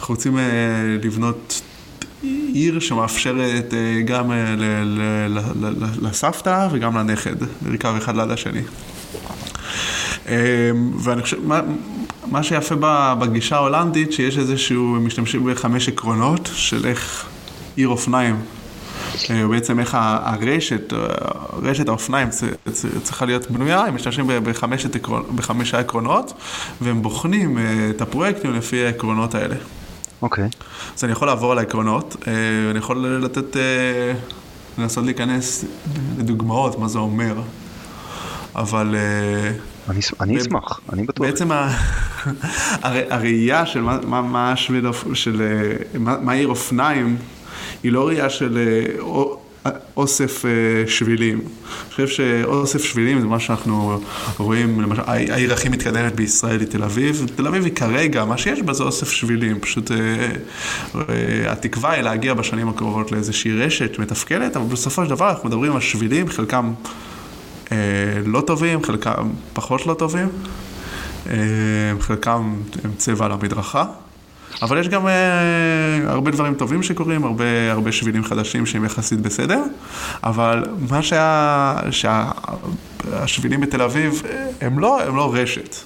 [0.00, 0.38] אנחנו רוצים
[1.02, 1.62] לבנות
[2.22, 4.54] עיר שמאפשרת אה, גם אה,
[6.02, 7.34] לסבתא וגם לנכד,
[7.66, 8.62] לרכב אחד ליד השני.
[10.28, 11.60] אה, ואני חושב, מה,
[12.26, 17.26] מה שיפה בגישה ההולנדית, שיש איזשהו, הם משתמשים בחמש עקרונות של איך
[17.76, 18.36] עיר אופניים,
[19.50, 20.92] בעצם איך הרשת,
[21.62, 22.28] רשת האופניים
[23.02, 26.32] צריכה להיות בנויה, הם משתמשים בחמשת בחמישה עקרונות,
[26.80, 27.58] והם בוחנים
[27.90, 29.56] את הפרויקטים לפי העקרונות האלה.
[30.22, 30.44] אוקיי.
[30.44, 30.64] Okay.
[30.96, 32.32] אז אני יכול לעבור על העקרונות, אה,
[32.70, 34.12] אני יכול לתת, אה,
[34.78, 35.64] לנסות להיכנס
[36.18, 37.40] לדוגמאות, מה זה אומר,
[38.54, 38.94] אבל...
[38.98, 39.52] אה,
[39.88, 41.26] אני, אני אשמח, אני בטוח.
[41.26, 41.76] בעצם ה...
[42.82, 45.42] הראייה של מה, מה, שביל, של
[45.98, 47.16] מה, מה עיר אופניים,
[47.82, 48.58] היא לא ראייה של
[49.96, 50.50] אוסף אה,
[50.86, 51.38] שבילים.
[51.38, 54.00] אני חושב שאוסף שבילים זה מה שאנחנו
[54.38, 57.26] רואים, למשל, העיר הכי מתקדמת בישראל היא תל אביב.
[57.36, 59.60] תל אביב היא כרגע, מה שיש בה זה אוסף שבילים.
[59.60, 59.96] פשוט אה,
[60.94, 65.74] אה, התקווה היא להגיע בשנים הקרובות לאיזושהי רשת מתפקדת, אבל בסופו של דבר אנחנו מדברים
[65.74, 66.72] על שבילים, חלקם
[68.26, 70.28] לא טובים, חלקם פחות לא טובים.
[72.00, 72.54] חלקם
[72.84, 73.84] הם צבע על המדרכה.
[74.62, 75.10] אבל יש גם uh,
[76.06, 79.62] הרבה דברים טובים שקורים, הרבה, הרבה שבילים חדשים שהם יחסית בסדר,
[80.24, 81.76] אבל מה שה...
[81.90, 84.22] שהשבילים בתל אביב
[84.60, 85.76] הם לא, הם לא רשת,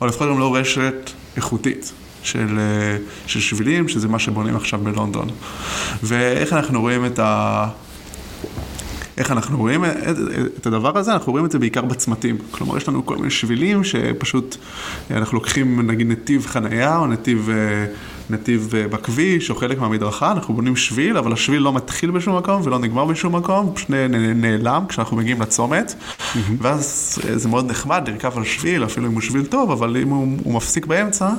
[0.00, 1.92] או לפחות הם לא רשת איכותית.
[2.26, 2.96] של, אה,
[3.26, 5.28] של שבילים, שזה מה שבונים עכשיו בלונדון.
[6.02, 7.68] ואיך אנחנו רואים את ה...
[9.18, 9.90] איך אנחנו רואים את,
[10.60, 11.12] את הדבר הזה?
[11.12, 12.38] אנחנו רואים את זה בעיקר בצמתים.
[12.50, 14.56] כלומר, יש לנו כל מיני שבילים שפשוט
[15.10, 17.86] אנחנו לוקחים נגיד נתיב חנייה או נתיב, אה,
[18.30, 22.62] נתיב אה, בכביש או חלק מהמדרכה, אנחנו בונים שביל, אבל השביל לא מתחיל בשום מקום
[22.64, 23.90] ולא נגמר בשום מקום, פשוט
[24.34, 26.38] נעלם כשאנחנו מגיעים לצומת, mm-hmm.
[26.58, 30.08] ואז אה, זה מאוד נחמד לרכב על שביל, אפילו אם הוא שביל טוב, אבל אם
[30.08, 31.30] הוא, הוא מפסיק באמצע,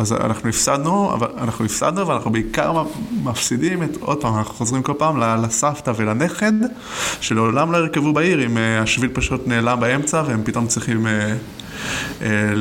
[0.00, 2.84] אז אנחנו הפסדנו, אבל אנחנו הפסדנו, ואנחנו בעיקר
[3.22, 6.52] מפסידים את, עוד פעם, אנחנו חוזרים כל פעם לסבתא ולנכד,
[7.20, 11.34] שלעולם לא ירכבו בעיר אם אה, השביל פשוט נעלם באמצע והם פתאום צריכים אה,
[12.22, 12.52] אה,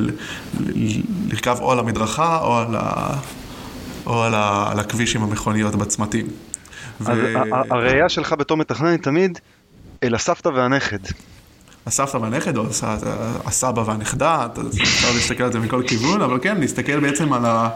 [1.30, 3.14] לרכב או על המדרכה או על, ה,
[4.06, 6.28] או על, ה, על הכביש עם המכוניות בצמתים.
[7.00, 7.36] אז ו...
[7.70, 9.40] הראייה שלך בתור מתכנן היא תמיד
[10.04, 11.00] אל הסבתא והנכד.
[11.86, 12.64] הסבתא והנכד, או
[13.46, 14.48] הסבא והנכדה,
[14.82, 17.70] אפשר להסתכל על זה מכל כיוון, אבל כן, להסתכל בעצם על ה...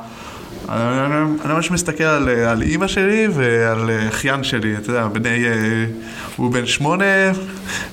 [0.70, 5.86] אני ממש מסתכל על, על אימא שלי ועל אחיין שלי, אתה יודע, בני, אה,
[6.36, 7.32] הוא בן שמונה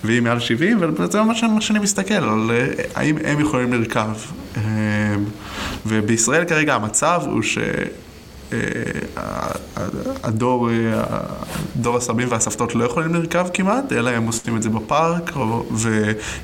[0.05, 4.11] והיא מעל שבעים, וזה ממש מה שאני מסתכל, על אה, האם הם יכולים לרכב.
[4.57, 4.63] אה,
[5.87, 7.59] ובישראל כרגע המצב הוא ש...
[10.23, 10.69] הדור,
[11.77, 15.33] דור הסבים והסבתות לא יכולים לרכב כמעט, אלא הם עושים את זה בפארק,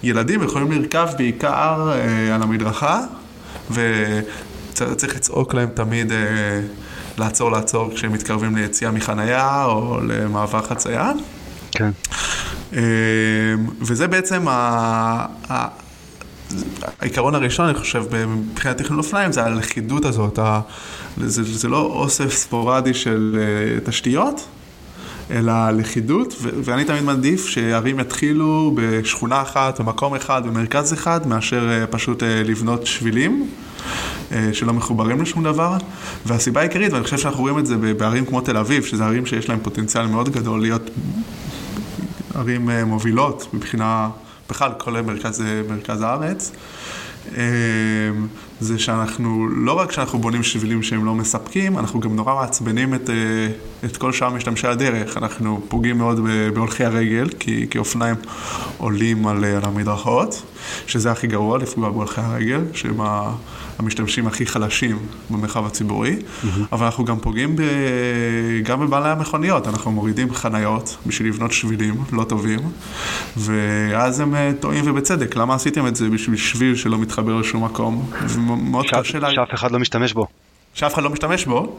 [0.02, 3.00] וילדים יכולים לרכב בעיקר אה, על המדרכה,
[3.70, 6.16] וצריך לצעוק להם תמיד אה,
[7.18, 11.12] לעצור, לעצור כשהם מתקרבים ליציאה מחנייה או למעבר חצייה.
[11.72, 11.90] כן.
[12.72, 12.80] אה,
[13.80, 14.46] וזה בעצם
[17.00, 20.38] העיקרון הראשון, אני חושב, מבחינת תכנון אופניים, זה הלכידות הזאת.
[20.38, 20.61] ה...
[21.24, 23.38] זה, זה לא אוסף ספורדי של
[23.82, 24.48] uh, תשתיות,
[25.30, 31.68] אלא לכידות, ו- ואני תמיד מעדיף שערים יתחילו בשכונה אחת, במקום אחד, במרכז אחד, מאשר
[31.68, 33.48] uh, פשוט uh, לבנות שבילים.
[34.52, 35.76] שלא מחוברים לשום דבר,
[36.26, 39.48] והסיבה העיקרית, ואני חושב שאנחנו רואים את זה בערים כמו תל אביב, שזה ערים שיש
[39.48, 40.90] להם פוטנציאל מאוד גדול להיות
[42.34, 44.09] ערים מובילות מבחינה
[44.51, 46.53] בכלל כל מרכז, מרכז הארץ.
[48.61, 53.11] זה שאנחנו, לא רק שאנחנו בונים שבילים שהם לא מספקים, אנחנו גם נורא מעצבנים את,
[53.11, 53.14] אה,
[53.84, 55.16] את כל שאר משתמשי הדרך.
[55.16, 56.20] אנחנו פוגעים מאוד
[56.54, 58.16] בהולכי הרגל, כי, כי אופניים
[58.78, 60.42] עולים על, על המדרכות,
[60.86, 63.00] שזה הכי גרוע, לפגוע בהולכי הרגל, שהם
[63.78, 64.98] המשתמשים הכי חלשים
[65.30, 66.46] במרחב הציבורי, mm-hmm.
[66.72, 67.62] אבל אנחנו גם פוגעים ב,
[68.62, 72.61] גם בבעלי המכוניות, אנחנו מורידים חניות בשביל לבנות שבילים לא טובים,
[73.36, 78.11] ואז הם אה, טועים ובצדק, למה עשיתם את זה בשביל שביל שלא מתחבר לשום מקום?
[78.51, 79.30] ומאוד קשה לה...
[79.30, 80.26] שאף אחד לא משתמש בו.
[80.74, 81.78] שאף אחד לא משתמש בו,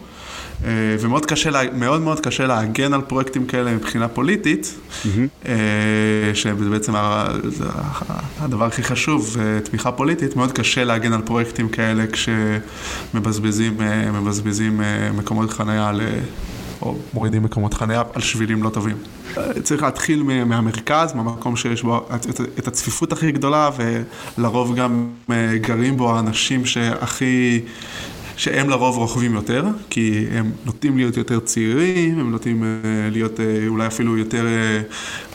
[0.66, 5.48] אה, ומאוד קשה, מאוד מאוד קשה להגן על פרויקטים כאלה מבחינה פוליטית, mm-hmm.
[6.34, 6.94] שזה בעצם
[8.40, 12.04] הדבר הכי חשוב, אה, תמיכה פוליטית, מאוד קשה להגן על פרויקטים כאלה
[13.14, 13.78] כשמבזבזים
[15.14, 15.92] מקומות חניה
[16.82, 18.98] או מורידים מקומות חניה על שבילים לא טובים.
[19.64, 22.08] צריך להתחיל מהמרכז, מהמקום שיש בו
[22.60, 23.70] את הצפיפות הכי גדולה,
[24.38, 25.08] ולרוב גם
[25.62, 27.62] גרים בו האנשים שהכי...
[28.38, 32.70] שהם לרוב רוכבים יותר, כי הם נוטים להיות יותר צעירים, הם נוטים אה,
[33.12, 34.46] להיות אה, אולי אפילו יותר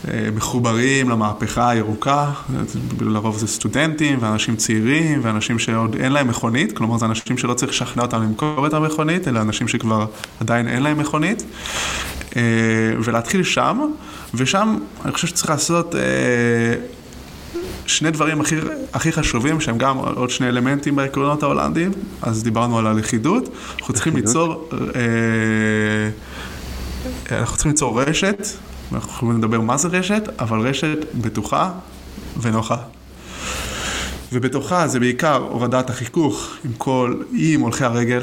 [0.07, 2.31] אה, מחוברים למהפכה הירוקה,
[3.01, 7.71] לרוב זה סטודנטים ואנשים צעירים ואנשים שעוד אין להם מכונית, כלומר זה אנשים שלא צריך
[7.71, 10.05] לשכנע אותם למכור את המכונית, אלא אנשים שכבר
[10.39, 11.43] עדיין אין להם מכונית,
[13.05, 13.79] ולהתחיל שם,
[14.33, 15.95] ושם אני חושב שצריך לעשות...
[17.85, 18.55] שני דברים הכי,
[18.93, 24.15] הכי חשובים, שהם גם עוד שני אלמנטים בעקרונות ההולנדיים, אז דיברנו על הלכידות, אנחנו צריכים
[24.15, 26.09] ליצור, אה,
[27.37, 28.47] אנחנו צריכים ליצור רשת,
[28.91, 31.71] אנחנו יכולים לדבר מה זה רשת, אבל רשת בטוחה
[32.41, 32.77] ונוחה.
[34.33, 38.21] ובתוכה זה בעיקר הורדת החיכוך עם כל, עם הולכי הרגל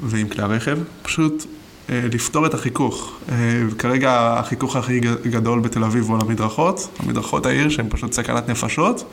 [0.00, 1.46] ועם כלי הרכב, פשוט
[1.88, 3.12] לפתור את החיכוך.
[3.28, 3.34] אה,
[3.78, 9.04] כרגע החיכוך הכי גדול בתל אביב הוא על המדרכות, המדרכות העיר שהן פשוט סכנת נפשות,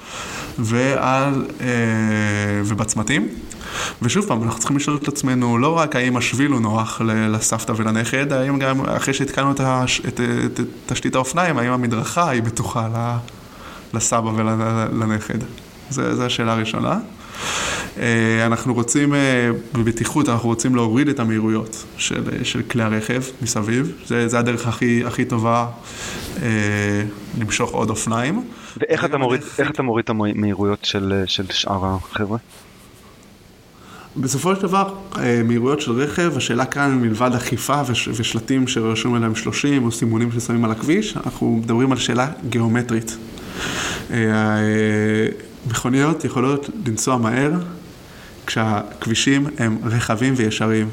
[0.60, 1.68] ועל, אה,
[2.66, 3.28] ובצמתים.
[4.02, 8.34] ושוב פעם, אנחנו צריכים לשאול את עצמנו לא רק האם השביל הוא נוח לסבתא ולנכד,
[8.34, 13.18] האם גם אחרי שהתקנו את, הש, את, את, את תשתית האופניים, האם המדרכה היא בטוחה
[13.94, 15.40] לסבא ולנכד.
[15.90, 17.00] זו השאלה הראשונה.
[18.00, 23.24] אה, אנחנו רוצים, אה, בבטיחות, אנחנו רוצים להוריד את המהירויות של, אה, של כלי הרכב
[23.42, 23.94] מסביב.
[24.06, 25.68] זה, זה הדרך הכי, הכי טובה
[26.42, 26.48] אה,
[27.40, 28.44] למשוך עוד אופניים.
[28.78, 32.38] ואיך אתה מוריד, איך אתה מוריד את המהירויות של, של שאר החבר'ה?
[34.18, 34.94] בסופו של דבר,
[35.46, 40.72] מהירויות של רכב, השאלה כאן מלבד אכיפה ושלטים שרשום עליהם 30 או סימונים ששמים על
[40.72, 43.18] הכביש, אנחנו מדברים על שאלה גיאומטרית.
[45.68, 47.52] מכוניות יכולות לנסוע מהר
[48.50, 50.90] כשהכבישים הם רחבים וישרים.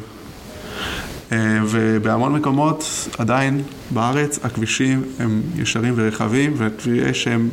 [1.32, 6.54] אה, ובהמון מקומות עדיין בארץ הכבישים הם ישרים ורחבים
[6.86, 7.48] ויש הם,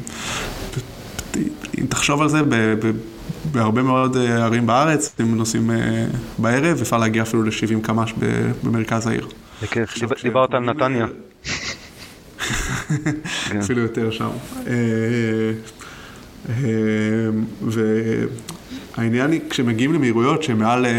[1.78, 2.41] אם תחשוב על זה,
[3.51, 6.06] בהרבה מאוד אה, ערים בארץ, אם נוסעים אה,
[6.38, 8.14] בערב, אפשר להגיע אפילו ל-70 קמ"ש
[8.64, 9.28] במרכז העיר.
[9.62, 11.06] בכיף, דיברת על נתניה.
[13.60, 14.30] אפילו יותר שם.
[18.98, 20.91] והעניין היא, כשמגיעים למהירויות שהן מעל, אה,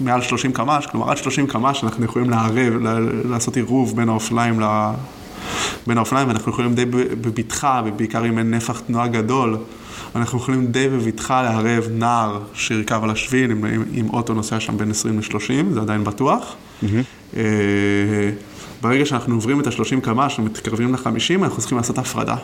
[0.00, 2.74] מעל 30 קמ"ש, כלומר עד 30 קמ"ש אנחנו יכולים לערב,
[3.24, 4.64] לעשות עירוב בין האופניים ל...
[5.86, 9.56] בין האופניים, ואנחנו יכולים די בבטחה, ובעיקר אם אין נפח תנועה גדול,
[10.16, 14.90] אנחנו יכולים די בבטחה לערב נער שירכב על השביל, אם, אם אוטו נוסע שם בין
[14.90, 16.54] 20 ל-30, זה עדיין בטוח.
[16.82, 17.36] Mm-hmm.
[18.80, 22.36] ברגע שאנחנו עוברים את ה-30 קמ"ש ומתקרבים ל-50, אנחנו צריכים לעשות הפרדה.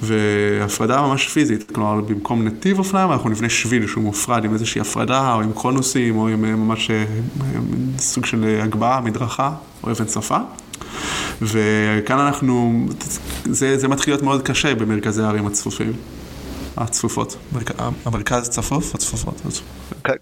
[0.00, 5.34] והפרדה ממש פיזית, כלומר, במקום נתיב אופניים, אנחנו נבנה שביל שהוא מופרד עם איזושהי הפרדה,
[5.34, 7.04] או עם קונוסים, או עם אה, ממש אה,
[7.98, 9.52] סוג של הגבהה, מדרכה,
[9.82, 10.38] או אבן שפה.
[11.42, 12.86] וכאן אנחנו,
[13.44, 15.92] זה, זה מתחיל להיות מאוד קשה במרכזי הערים הצפופים.
[16.76, 17.36] הצפופות,
[18.04, 19.42] המרכז צפוף, הצפופות.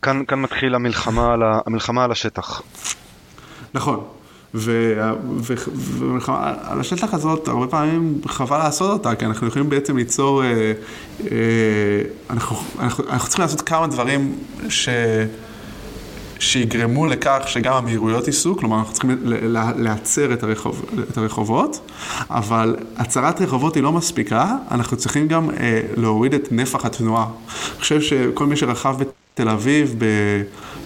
[0.02, 2.62] כאן, כאן מתחיל המלחמה על, המלחמה על השטח.
[3.74, 4.04] נכון,
[4.54, 5.60] ועל
[6.80, 10.72] השטח הזאת, הרבה פעמים חבל לעשות אותה, כי אנחנו יכולים בעצם ליצור, אה,
[11.20, 11.26] אה,
[12.30, 14.38] אנחנו, אנחנו, אנחנו צריכים לעשות כמה דברים
[14.68, 14.88] ש...
[16.42, 19.22] שיגרמו לכך שגם המהירויות ייסעו, כלומר אנחנו צריכים
[19.76, 21.90] להצר את, הרחוב, את הרחובות,
[22.30, 27.24] אבל הצרת רחובות היא לא מספיקה, אנחנו צריכים גם אה, להוריד את נפח התנועה.
[27.24, 28.96] אני חושב שכל מי שרכב
[29.34, 29.94] בתל אביב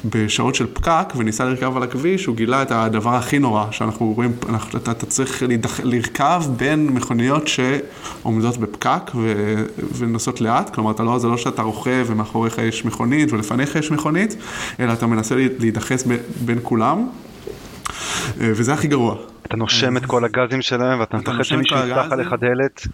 [0.04, 4.32] בשעות של פקק וניסה לרכב על הכביש, הוא גילה את הדבר הכי נורא, שאנחנו רואים,
[4.48, 9.54] אנחנו, אתה, אתה צריך להידח, לרכב בין מכוניות שעומדות בפקק ו,
[9.98, 14.36] ונוסעות לאט, כלומר אתה לא, זה לא שאתה רוכב ומאחוריך יש מכונית ולפניך יש מכונית,
[14.80, 19.16] אלא אתה מנסה להידחס ב, בין כולם, אה, וזה הכי גרוע.
[19.46, 22.86] אתה נושם את כל הגזים שלהם ואתה מפחד שמישהו יפתח עליך דלת.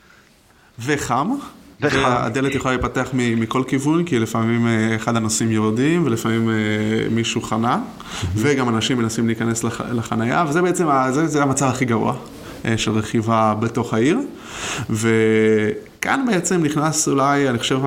[0.79, 1.31] וחם.
[1.83, 6.55] והדלת יכולה להיפתח מכל כיוון, כי לפעמים אה, אחד הנוסעים יורדים, ולפעמים אה,
[7.11, 7.79] מישהו חנה,
[8.35, 12.15] וגם אנשים מנסים להיכנס לח, לחנייה, וזה בעצם, זה, זה המצב הכי גרוע
[12.65, 14.19] אה, של רכיבה בתוך העיר.
[14.91, 17.79] וכאן בעצם נכנס אולי, אני חושב,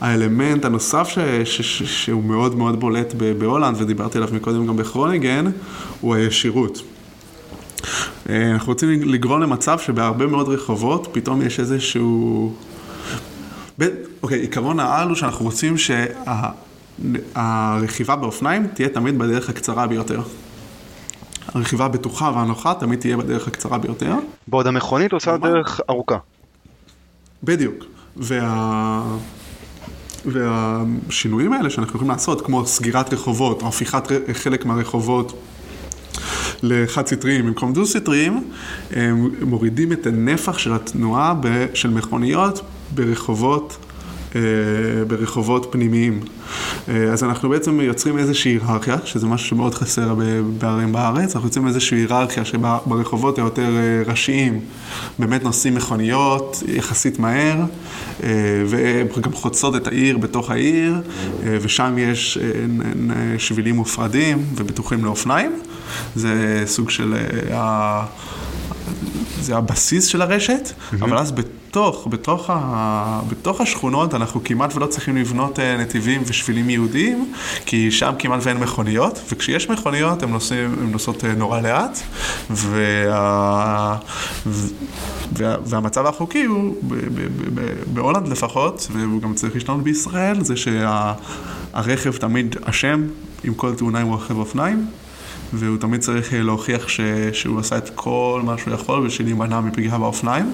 [0.00, 5.50] האלמנט הנוסף ש, ש, ש, שהוא מאוד מאוד בולט בהולנד, ודיברתי עליו מקודם גם בכרוניגן,
[6.00, 6.82] הוא הישירות.
[8.28, 12.52] אנחנו רוצים לגרום למצב שבהרבה מאוד רחובות פתאום יש איזשהו...
[14.22, 16.54] אוקיי, עיקרון העל הוא שאנחנו רוצים שהרכיבה
[18.14, 18.16] שה...
[18.16, 20.20] באופניים תהיה תמיד בדרך הקצרה ביותר.
[21.54, 24.14] הרכיבה הבטוחה והנוחה תמיד תהיה בדרך הקצרה ביותר.
[24.48, 26.18] בעוד המכונית עושה דרך ארוכה.
[27.44, 27.84] בדיוק.
[28.16, 29.02] וה...
[30.24, 34.02] והשינויים האלה שאנחנו יכולים לעשות, כמו סגירת רחובות, או הפיכת
[34.32, 35.32] חלק מהרחובות
[36.62, 37.46] לחד סטריים.
[37.46, 38.50] במקום דו סטריים,
[39.40, 41.34] מורידים את הנפח של התנועה
[41.74, 42.60] של מכוניות
[42.94, 43.78] ברחובות
[45.06, 46.20] ברחובות פנימיים.
[46.88, 50.14] אה, אז אנחנו בעצם יוצרים איזושהי היררכיה, שזה משהו שמאוד חסר
[50.58, 54.60] בערים בארץ, אנחנו יוצרים איזושהי היררכיה שברחובות היותר אה, ראשיים
[55.18, 57.64] באמת נוסעים מכוניות יחסית מהר,
[59.16, 60.94] וגם חוצות את העיר בתוך העיר,
[61.42, 62.38] ושם יש
[63.38, 65.52] שבילים מופרדים ובטוחים לאופניים.
[66.14, 67.14] זה סוג של...
[69.40, 70.96] זה הבסיס של הרשת, mm-hmm.
[71.00, 71.32] אבל אז
[71.68, 77.32] בתוך, בתוך, ה, בתוך השכונות אנחנו כמעט ולא צריכים לבנות אה, נתיבים ושבילים יהודיים,
[77.66, 80.30] כי שם כמעט ואין מכוניות, וכשיש מכוניות הן
[80.90, 81.98] נוסעות אה, נורא לאט,
[82.50, 83.96] וה,
[84.46, 86.74] וה, והמצב החוקי הוא,
[87.86, 93.06] בהולנד לפחות, והוא גם צריך להשתנות בישראל, זה שהרכב תמיד אשם
[93.44, 94.86] עם כל תאונה עם רכב אופניים.
[95.52, 97.00] והוא תמיד צריך אה, להוכיח ש...
[97.32, 100.52] שהוא עשה את כל מה שהוא יכול בשביל להימנע מפגיעה באופניים,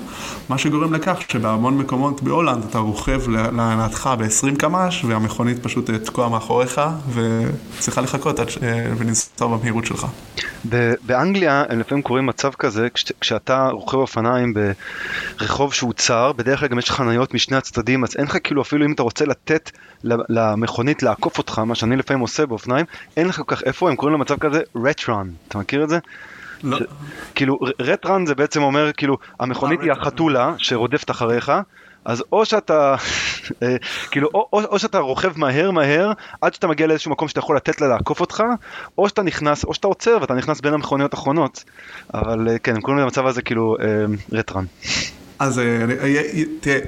[0.49, 6.29] מה שגורם לכך שבהמון מקומות בהולנד אתה רוכב להנאתך ב-20 קמ"ש והמכונית פשוט אה, תקוע
[6.29, 6.81] מאחוריך
[7.15, 8.59] וצריכה לחכות ש...
[8.63, 10.07] אה, ולנסוע במהירות שלך.
[11.03, 13.13] באנגליה הם לפעמים קוראים מצב כזה כש...
[13.21, 14.55] כשאתה רוכב אופניים
[15.39, 18.87] ברחוב שהוא צר, בדרך כלל גם יש חניות משני הצדדים אז אין לך כאילו אפילו
[18.87, 19.71] אם אתה רוצה לתת
[20.29, 22.87] למכונית לעקוף אותך, מה שאני לפעמים עושה באופניים,
[23.17, 25.99] אין לך כל כך איפה, הם קוראים למצב כזה רטרן, אתה מכיר את זה?
[26.65, 26.79] לא.
[26.79, 26.85] זה,
[27.35, 31.53] כאילו רטרן זה בעצם אומר כאילו המכונית היא החתולה שרודפת אחריך
[32.05, 32.95] אז או שאתה
[33.63, 33.77] אה,
[34.11, 37.57] כאילו או, או, או שאתה רוכב מהר מהר עד שאתה מגיע לאיזשהו מקום שאתה יכול
[37.57, 38.43] לתת לה לעקוף אותך
[38.99, 41.65] או שאתה נכנס או שאתה עוצר ואתה נכנס בין המכוניות האחרונות
[42.15, 44.65] אבל אה, כן הם קוראים למצב הזה כאילו אה, רטרן.
[45.39, 45.61] אז
[46.61, 46.79] תראה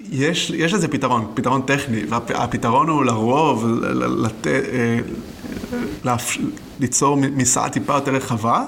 [0.00, 6.14] יש, יש לזה פתרון, פתרון טכני, והפתרון הוא לרוב לת, אה,
[6.80, 8.64] ליצור מסעה טיפה יותר רחבה.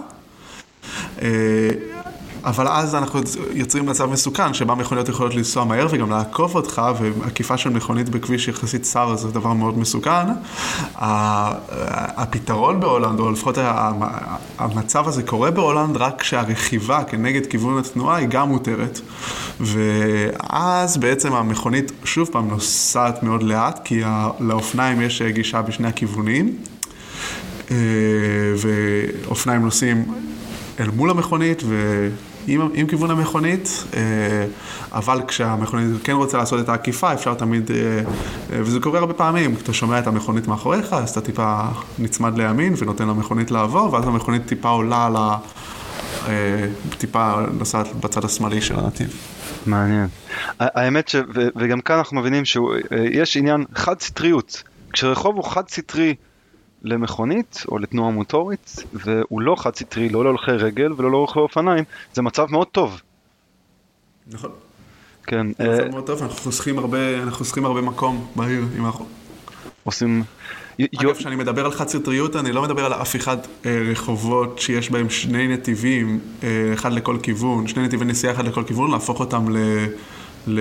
[2.45, 3.21] אבל אז אנחנו
[3.53, 8.49] יוצרים מצב מסוכן, שבה מכוניות יכולות לנסוע מהר וגם לעקוף אותך, ועקיפה של מכונית בכביש
[8.49, 10.27] יחסית צר זה דבר מאוד מסוכן.
[12.17, 13.59] הפתרון בהולנד, או לפחות
[14.59, 19.01] המצב הזה קורה בהולנד רק כשהרכיבה כנגד כיוון התנועה היא גם מותרת.
[19.61, 24.03] ואז בעצם המכונית שוב פעם נוסעת מאוד לאט, כי
[24.41, 26.57] לאופניים יש גישה בשני הכיוונים.
[27.71, 27.77] אה,
[28.57, 30.05] ואופניים נוסעים
[30.81, 34.01] אל מול המכונית ועם עם כיוון המכונית, אה,
[34.93, 38.03] אבל כשהמכונית כן רוצה לעשות את העקיפה, אפשר תמיד, אה, אה,
[38.51, 41.63] וזה קורה הרבה פעמים, אתה שומע את המכונית מאחוריך, אז אתה טיפה
[41.99, 45.39] נצמד לימין ונותן למכונית לעבור, ואז המכונית טיפה עולה על ה...
[46.99, 49.09] טיפה נוסעת בצד השמאלי של הנתיב.
[49.67, 50.07] מעניין.
[50.61, 51.17] האמת ש...
[51.57, 54.63] וגם כאן אנחנו מבינים שיש עניין חד סטריות.
[54.93, 56.15] כשרחוב הוא חד סטרי
[56.83, 62.23] למכונית או לתנועה מוטורית, והוא לא חד סטרי, לא להולכי רגל ולא להולכי אופניים, זה
[62.23, 63.01] מצב מאוד טוב.
[64.27, 64.51] נכון.
[65.27, 65.47] כן.
[65.47, 69.07] זה מצב אה, מאוד טוב, אנחנו חוסכים הרבה, אנחנו חוסכים הרבה מקום בעיר אם אנחנו...
[69.85, 70.23] עושים...
[70.99, 74.91] אגב, כשאני מדבר על חד סטריות, אני לא מדבר על אף אחד אה, רחובות שיש
[74.91, 79.49] בהם שני נתיבים, אה, אחד לכל כיוון, שני נתיבי נסיעה אחד לכל כיוון, להפוך אותם
[79.49, 79.59] ל...
[80.47, 80.61] ל...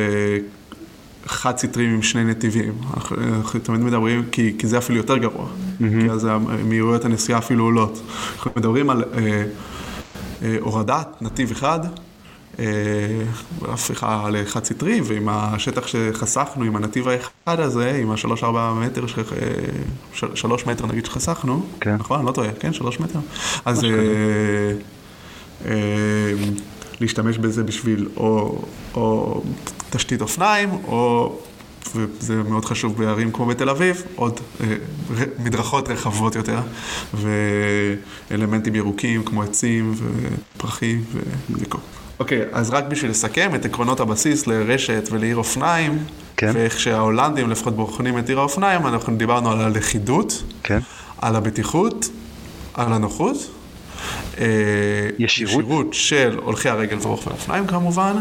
[1.27, 2.73] חד סטרים עם שני נתיבים.
[2.93, 5.83] אנחנו, אנחנו תמיד מדברים, כי, כי זה אפילו יותר גרוע, mm-hmm.
[6.01, 6.27] כי אז
[6.65, 8.01] מהירויות הנסיעה אפילו עולות.
[8.35, 9.43] אנחנו מדברים על אה,
[10.41, 11.79] אה, הורדת נתיב אחד,
[12.59, 12.65] אה,
[13.61, 19.19] הפיכה לחד סטרי, ועם השטח שחסכנו, עם הנתיב האחד הזה, עם השלוש ארבע מטר, ש...
[19.19, 21.95] אה, שלוש מטר נגיד שחסכנו, כן.
[21.95, 22.25] נכון?
[22.25, 22.73] לא טועה, כן?
[22.73, 23.19] שלוש מטר?
[23.65, 23.83] אז...
[23.83, 23.89] אה,
[25.65, 26.33] אה,
[27.01, 28.61] להשתמש בזה בשביל או,
[28.93, 29.43] או
[29.89, 31.35] תשתית אופניים, או,
[31.95, 34.75] וזה מאוד חשוב בערים כמו בתל אביב, עוד אה,
[35.39, 36.59] מדרכות רחבות יותר,
[38.29, 39.93] ואלמנטים ירוקים כמו עצים
[40.55, 41.03] ופרחים
[41.49, 41.77] וכל.
[42.19, 45.97] אוקיי, אז רק בשביל לסכם את עקרונות הבסיס לרשת ולעיר אופניים,
[46.37, 46.51] כן.
[46.53, 50.79] ואיך שההולנדים לפחות בוחנים את עיר האופניים, אנחנו דיברנו על הלכידות, כן.
[51.21, 52.09] על הבטיחות,
[52.73, 53.37] על הנוחות.
[54.39, 54.45] אה,
[55.19, 55.63] ישירות.
[55.63, 58.13] ישירות של הולכי הרגל ורוכבי האופניים כמובן,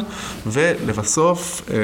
[0.47, 1.77] ולבסוף, אה,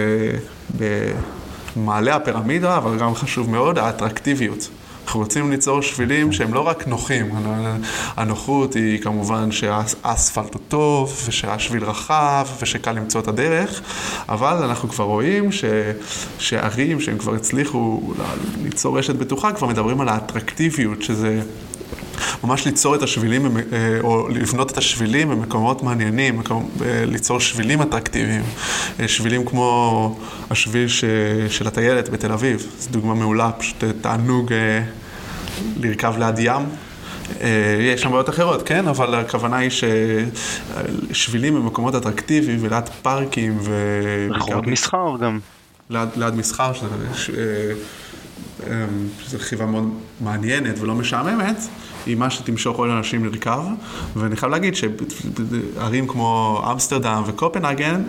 [1.76, 4.68] במעלה הפירמידה, אבל גם חשוב מאוד, האטרקטיביות.
[5.04, 7.30] אנחנו רוצים ליצור שבילים שהם לא רק נוחים,
[8.16, 13.82] הנוחות היא כמובן שהאספלט הוא טוב, ושהשביל רחב, ושקל למצוא את הדרך,
[14.28, 15.64] אבל אנחנו כבר רואים ש...
[16.38, 18.12] שערים שהם כבר הצליחו
[18.62, 21.40] ליצור רשת בטוחה, כבר מדברים על האטרקטיביות, שזה...
[22.44, 23.62] ממש ליצור את השבילים, אה,
[24.00, 28.42] או לבנות את השבילים במקומות מעניינים, מקום, אה, ליצור שבילים אטרקטיביים.
[29.00, 30.18] אה, שבילים כמו
[30.50, 31.04] השביל ש,
[31.48, 34.52] של הטיילת בתל אביב, זו דוגמה מעולה, פשוט תענוג
[35.76, 36.62] לרכב ליד ים.
[37.80, 38.88] יש שם בעיות אחרות, כן?
[38.88, 39.70] אבל הכוונה היא
[41.10, 43.72] ששבילים במקומות אטרקטיביים וליד פארקים ו...
[44.30, 45.38] רחובות מסחר גם.
[45.90, 46.86] ליד, ליד מסחר, שזה,
[49.20, 49.88] שזה רכיבה מאוד
[50.20, 51.56] מעניינת ולא משעממת.
[52.06, 53.62] היא מה שתמשוך עוד אנשים לרכב,
[54.16, 58.02] ואני חייב להגיד שערים כמו אמסטרדם וקופנהגן,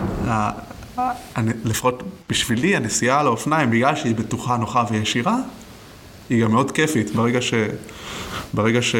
[1.64, 5.36] לפחות בשבילי הנסיעה על האופניים, בגלל שהיא בטוחה, נוחה וישירה,
[6.30, 7.14] היא גם מאוד כיפית.
[7.14, 7.54] ברגע, ש...
[8.54, 8.94] ברגע, ש...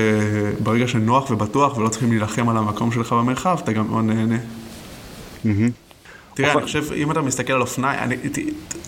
[0.63, 4.37] ברגע שנוח ובטוח ולא צריכים להילחם על המקום שלך במרחב, אתה גם מאוד נהנה.
[6.35, 8.17] תראה, אני חושב, אם אתה מסתכל על אופניים, אני,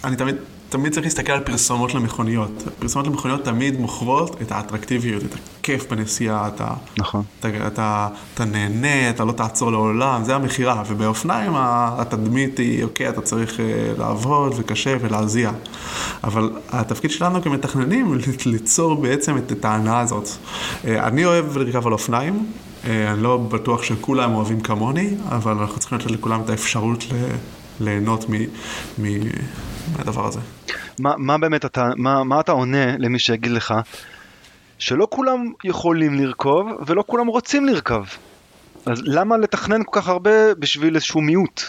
[0.05, 0.37] אני תמיד,
[0.69, 2.63] תמיד צריך להסתכל על פרסומות למכוניות.
[2.79, 7.23] פרסומות למכוניות תמיד מוכרות את האטרקטיביות, את הכיף בנסיעה, אתה, נכון.
[7.41, 10.83] אתה, אתה, אתה, נהנה, אתה לא תעצור לעולם, זה המכירה.
[10.87, 15.51] ובאופניים התדמית היא, אוקיי, אתה צריך uh, לעבוד וקשה ולהזיע.
[16.25, 20.29] אבל התפקיד שלנו כמתכננים, ליצור בעצם את, את ההנאה הזאת.
[20.29, 22.47] Uh, אני אוהב לרכב על אופניים.
[22.85, 27.05] אה, אני לא בטוח שכולם אוהבים כמוני, אבל אנחנו צריכים לתת לכולם את האפשרות
[27.81, 28.25] ליהנות
[28.99, 30.41] מהדבר הזה.
[31.01, 33.75] מה, מה באמת אתה, מה, מה אתה עונה למי שיגיד לך
[34.79, 38.03] שלא כולם יכולים לרכוב ולא כולם רוצים לרכב?
[38.87, 41.63] אז למה לתכנן כל כך הרבה בשביל איזשהו מיעוט?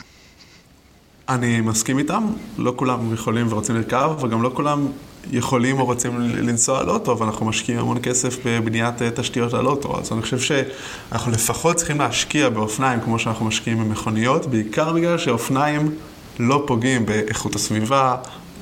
[1.30, 2.24] אני מסכים איתם,
[2.58, 4.88] לא כולם יכולים ורוצים לרכב, וגם לא כולם
[5.32, 10.00] יכולים או רוצים לנסוע על אוטו, ואנחנו משקיעים המון כסף בבניית אה, תשתיות על אוטו.
[10.00, 15.92] אז אני חושב שאנחנו לפחות צריכים להשקיע באופניים כמו שאנחנו משקיעים במכוניות, בעיקר בגלל שאופניים
[16.40, 18.16] לא פוגעים באיכות הסביבה,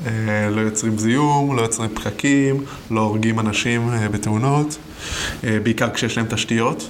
[0.05, 0.11] אה,
[0.51, 4.77] לא יוצרים זיהום, לא יוצרים פקקים, לא הורגים אנשים אה, בתאונות,
[5.43, 6.89] בעיקר כשיש להם תשתיות.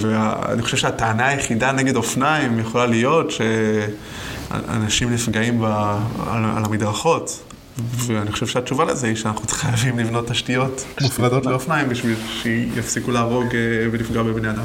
[0.00, 3.30] ואני חושב שהטענה היחידה נגד אופניים יכולה להיות
[4.50, 7.53] שאנשים נפגעים על המדרכות.
[7.78, 13.86] ואני חושב שהתשובה לזה היא שאנחנו חייבים לבנות תשתיות מופרדות לאופניים בשביל שיפסיקו להרוג אה,
[13.92, 14.64] ולפגוע בבני אדם.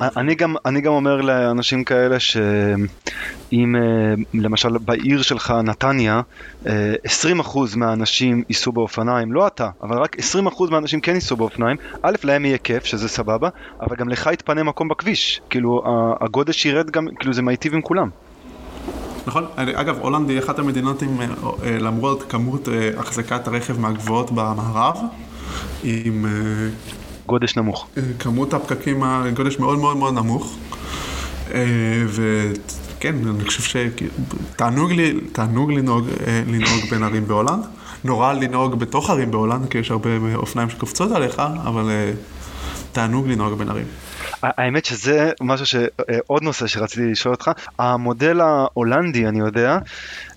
[0.00, 6.20] אני גם, אני גם אומר לאנשים כאלה שאם אה, למשל בעיר שלך נתניה
[6.64, 6.70] 20% אה,
[7.76, 10.20] מהאנשים ייסעו באופניים, לא אתה, אבל רק 20%
[10.70, 13.48] מהאנשים כן ייסעו באופניים, א' להם יהיה כיף שזה סבבה,
[13.80, 15.82] אבל גם לך יתפנה מקום בכביש, כאילו
[16.20, 18.08] הגודש ירד גם, כאילו זה מיטיב עם כולם.
[19.26, 21.26] נכון, אגב, הולנד היא אחת המדינות עם, אה,
[21.62, 24.96] אה, למרות כמות אה, החזקת הרכב מהגבוהות במערב,
[25.84, 26.26] עם...
[27.26, 27.86] גודש נמוך.
[28.18, 29.02] כמות הפקקים,
[29.34, 30.56] גודש מאוד מאוד מאוד נמוך.
[32.06, 36.06] וכן, אני חושב שתענוג לי, תענוג לנהוג,
[36.46, 37.64] לנהוג בין ערים בהולנד.
[38.04, 41.90] נורא לנהוג בתוך ערים בהולנד, כי יש הרבה אופניים שקופצות עליך, אבל
[42.92, 43.86] תענוג לנהוג בין ערים.
[44.42, 45.74] האמת שזה משהו ש...
[45.74, 49.78] אה, נושא שרציתי לשאול אותך, המודל ההולנדי אני יודע,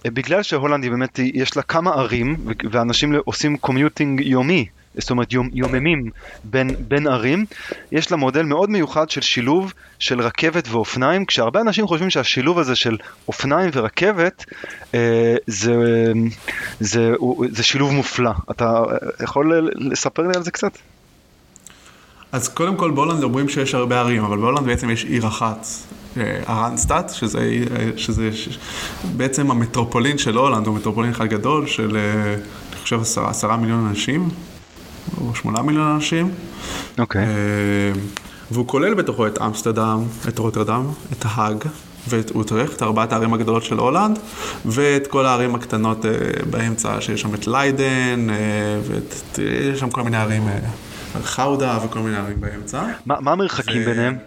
[0.05, 2.37] אה, בגלל שהולנדי באמת יש לה כמה ערים
[2.71, 4.65] ואנשים עושים commuting יומי,
[4.97, 6.09] זאת אומרת יום, יוממים
[6.43, 7.45] בין, בין ערים,
[7.91, 12.75] יש לה מודל מאוד מיוחד של שילוב של רכבת ואופניים, כשהרבה אנשים חושבים שהשילוב הזה
[12.75, 14.45] של אופניים ורכבת
[14.93, 16.13] אה, זה, זה,
[16.79, 17.13] זה,
[17.51, 18.31] זה שילוב מופלא.
[18.51, 20.71] אתה אה, יכול לספר לי על זה קצת?
[22.35, 25.67] אז קודם כל בהולנד אומרים שיש הרבה ערים, אבל בהולנד בעצם יש עיר אחת,
[26.17, 28.29] אה, הרנדסטאד, שזה, אה, שזה
[29.17, 33.87] בעצם המטרופולין של הולנד, הוא מטרופולין אחד גדול של, אה, אני חושב, עשרה, עשרה מיליון
[33.87, 34.29] אנשים,
[35.21, 36.31] או שמונה מיליון אנשים.
[36.99, 37.25] אוקיי.
[37.25, 37.97] Okay.
[38.51, 41.63] והוא כולל בתוכו את אמסטרדם, את רוטרדם, את האג
[42.07, 44.19] ואת אוטרכט, ארבעת הערים הגדולות של הולנד,
[44.65, 46.05] ואת כל הערים הקטנות
[46.49, 48.27] באמצע, שיש שם את ליידן,
[49.37, 50.43] ויש שם כל מיני ערים.
[51.23, 52.83] חאודה וכל מיני ערים באמצע.
[53.05, 53.85] מה, מה המרחקים ו...
[53.85, 54.17] ביניהם?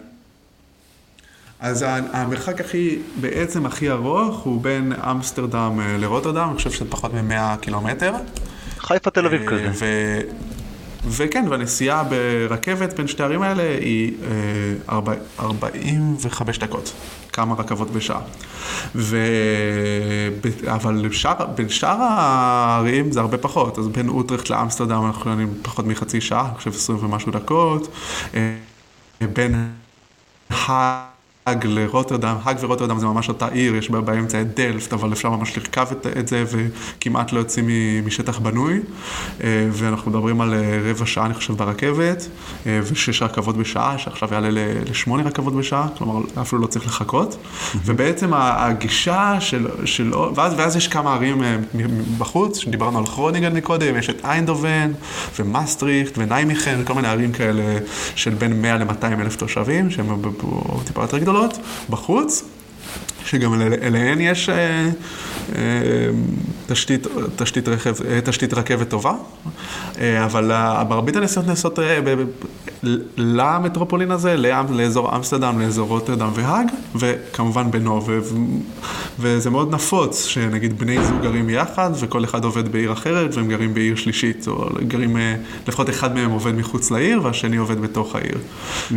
[1.61, 7.15] אז המרחק הכי, בעצם הכי ארוך הוא בין אמסטרדם אה, לרוטרדם, אני חושב שזה פחות
[7.15, 8.13] מ-100 קילומטר.
[8.79, 9.71] חיפה תל אביב אה, כזה.
[9.75, 9.85] ו...
[11.11, 14.13] וכן, והנסיעה ברכבת בין שתי הערים האלה היא
[14.89, 16.93] אה, 40, 45 דקות,
[17.33, 18.21] כמה רכבות בשעה.
[18.95, 19.17] ו...
[20.67, 25.87] אבל בשאר, בין שאר הערים זה הרבה פחות, אז בין אוטרכט לאמסטרדם אנחנו יודעים פחות
[25.87, 27.89] מחצי שעה, אני חושב 20 ומשהו דקות.
[28.35, 28.57] אה,
[29.33, 29.69] בין
[31.49, 35.31] האג לרוטרדם, האג ורוטרדם זה ממש אותה עיר, יש בה באמצע את דלפט, אבל אפשר
[35.31, 37.69] ממש לרכב את, את זה וכמעט לא יוצאים
[38.07, 38.81] משטח בנוי.
[39.45, 42.29] אה, ואנחנו מדברים על אה, רבע שעה, אני חושב, ברכבת,
[42.67, 44.49] אה, ושש רכבות בשעה, שעכשיו יעלה
[44.91, 47.37] לשמונה רכבות בשעה, כלומר אפילו לא צריך לחכות.
[47.85, 51.43] ובעצם הגישה של, של ואז, ואז יש כמה ערים
[52.19, 54.93] בחוץ, שדיברנו על כרוניגן מקודם, יש את איינדובן
[55.39, 57.79] ומאסטריכט וניימיכן, כל מיני ערים כאלה
[58.15, 60.07] של בין 100 ל-200 אלף תושבים, שהן
[60.85, 61.38] טיפה יותר גדולות.
[61.39, 61.59] גדולות
[61.91, 62.45] בחוץ,
[63.25, 64.89] שגם אל, אליהן יש אה,
[65.55, 65.61] אה,
[66.67, 69.13] תשתית, תשתית, רכב, אה, תשתית רכבת טובה,
[70.01, 70.53] אה, אבל
[70.89, 72.01] מרבית הנסיעות נעשות אה,
[73.17, 74.37] למטרופולין הזה,
[74.71, 76.67] לאזור אמסטרדם, לאזור רוטרדם והאג,
[76.97, 78.19] וכמובן בינו, ו,
[79.19, 83.75] וזה מאוד נפוץ, שנגיד בני זוג גרים יחד, וכל אחד עובד בעיר אחרת, והם גרים
[83.75, 85.37] בעיר שלישית, או גרים, אה,
[85.69, 88.35] לפחות אחד מהם עובד מחוץ לעיר, והשני עובד בתוך העיר.
[88.35, 88.95] Mm-hmm.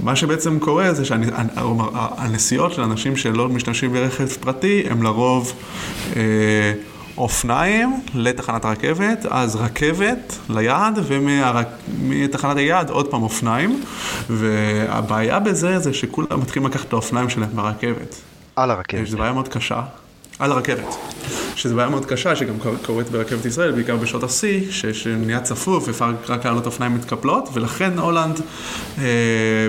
[0.00, 5.52] ומה שבעצם קורה זה שהנסיעות של אנשים שלא משתמשים ברכב פרטי, הם לרוב...
[6.16, 6.72] אה,
[7.18, 13.82] אופניים לתחנת הרכבת, אז רכבת ליעד, ומתחנת היעד עוד פעם אופניים,
[14.30, 18.14] והבעיה בזה זה שכולם מתחילים לקחת את האופניים שלהם ברכבת.
[18.56, 19.06] על הרכבת.
[19.06, 19.82] שזו בעיה מאוד קשה.
[20.38, 20.96] על הרכבת.
[21.56, 26.44] שזו בעיה מאוד קשה, שגם קורית ברכבת ישראל, בעיקר בשעות השיא, שנהיה צפוף, ואפשר רק
[26.44, 28.40] לעלות אופניים מתקפלות, ולכן הולנד,
[28.98, 29.04] אה,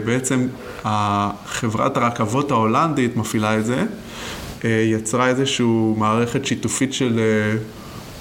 [0.06, 0.48] בעצם
[1.46, 3.86] חברת הרכבות ההולנדית מפעילה את זה.
[4.66, 5.66] אה, יצרה איזושהי
[5.98, 7.58] מערכת שיתופית של, אה,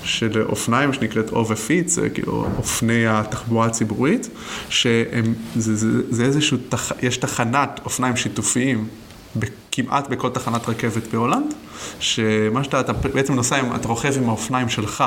[0.03, 4.29] של אופניים שנקראת אובפיץ, כאילו אופני התחבורה הציבורית,
[4.69, 5.05] שזה
[5.57, 6.59] זה, זה איזשהו,
[7.03, 8.89] יש תחנת אופניים שיתופיים
[9.73, 11.55] כמעט בכל תחנת רכבת בהולנד,
[12.01, 15.05] שמה שאתה, אתה בעצם נוסע, אתה רוכב עם האופניים שלך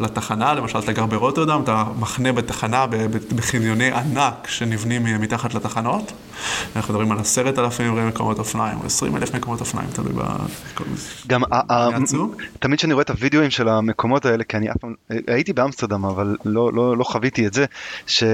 [0.00, 2.86] לתחנה, למשל אתה גר ברוטרדם, אתה מחנה בתחנה
[3.36, 6.12] בחניוני ענק שנבנים מתחת לתחנות.
[6.76, 10.22] אנחנו מדברים על עשרת אלפים מקומות אופניים, או עשרים אלף מקומות אופניים, תלוי מיני...
[11.26, 11.42] גם
[12.58, 14.94] תמיד כשאני רואה את הווידאוים של המקומות האלה, כי אני אף פעם,
[15.26, 17.64] הייתי באמסטרדם, אבל לא, לא, לא חוויתי את זה,
[18.06, 18.24] ש...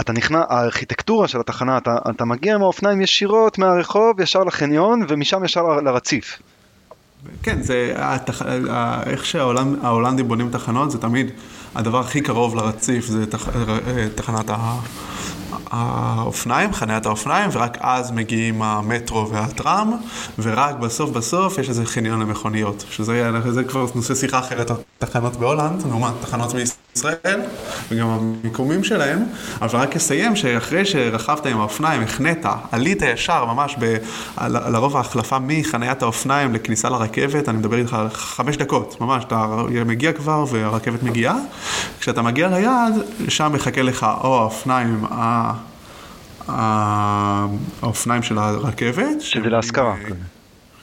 [0.00, 5.44] אתה נכנס, הארכיטקטורה של התחנה, אתה, אתה מגיע עם האופניים ישירות מהרחוב ישר לחניון ומשם
[5.44, 6.38] ישר לרציף.
[7.42, 8.42] כן, זה התח...
[9.06, 11.30] איך שההולנדים בונים תחנות, זה תמיד
[11.74, 13.48] הדבר הכי קרוב לרציף, זה תח...
[14.14, 14.78] תחנת ה...
[15.70, 19.92] האופניים, חניית האופניים, ורק אז מגיעים המטרו והטראם,
[20.38, 25.82] ורק בסוף בסוף יש איזה חניון למכוניות, שזה זה כבר נושא שיחה אחרת, התחנות בהולנד,
[25.86, 27.40] לעומת תחנות בישראל,
[27.90, 29.24] וגם המיקומים שלהם,
[29.62, 33.96] אבל רק אסיים שאחרי שרכבת עם האופניים, החנית, עלית ישר ממש, ב,
[34.48, 39.46] לרוב ההחלפה מחניית האופניים לכניסה לרכבת, אני מדבר איתך על חמש דקות, ממש, אתה
[39.86, 41.36] מגיע כבר והרכבת מגיעה,
[42.00, 42.94] כשאתה מגיע ליעד,
[43.28, 45.04] שם מחכה לך או האופניים
[46.48, 49.20] האופניים של הרכבת.
[49.20, 49.94] שזה להשכרה.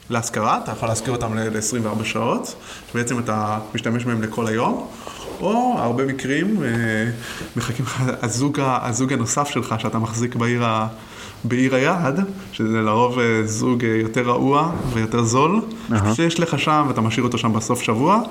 [0.10, 2.56] להשכרה, אתה יכול להשכיר אותם ל-24 שעות,
[2.92, 4.88] שבעצם אתה משתמש בהם לכל היום,
[5.42, 6.70] או הרבה מקרים אה,
[7.56, 10.88] מחכים לך הזוג, הזוג הנוסף שלך שאתה מחזיק בעיר ה...
[11.44, 12.20] בעיר היעד,
[12.52, 15.96] שזה לרוב אה, זוג אה, יותר רעוע ויותר זול, uh-huh.
[16.16, 18.22] שיש לך שם ואתה משאיר אותו שם בסוף שבוע.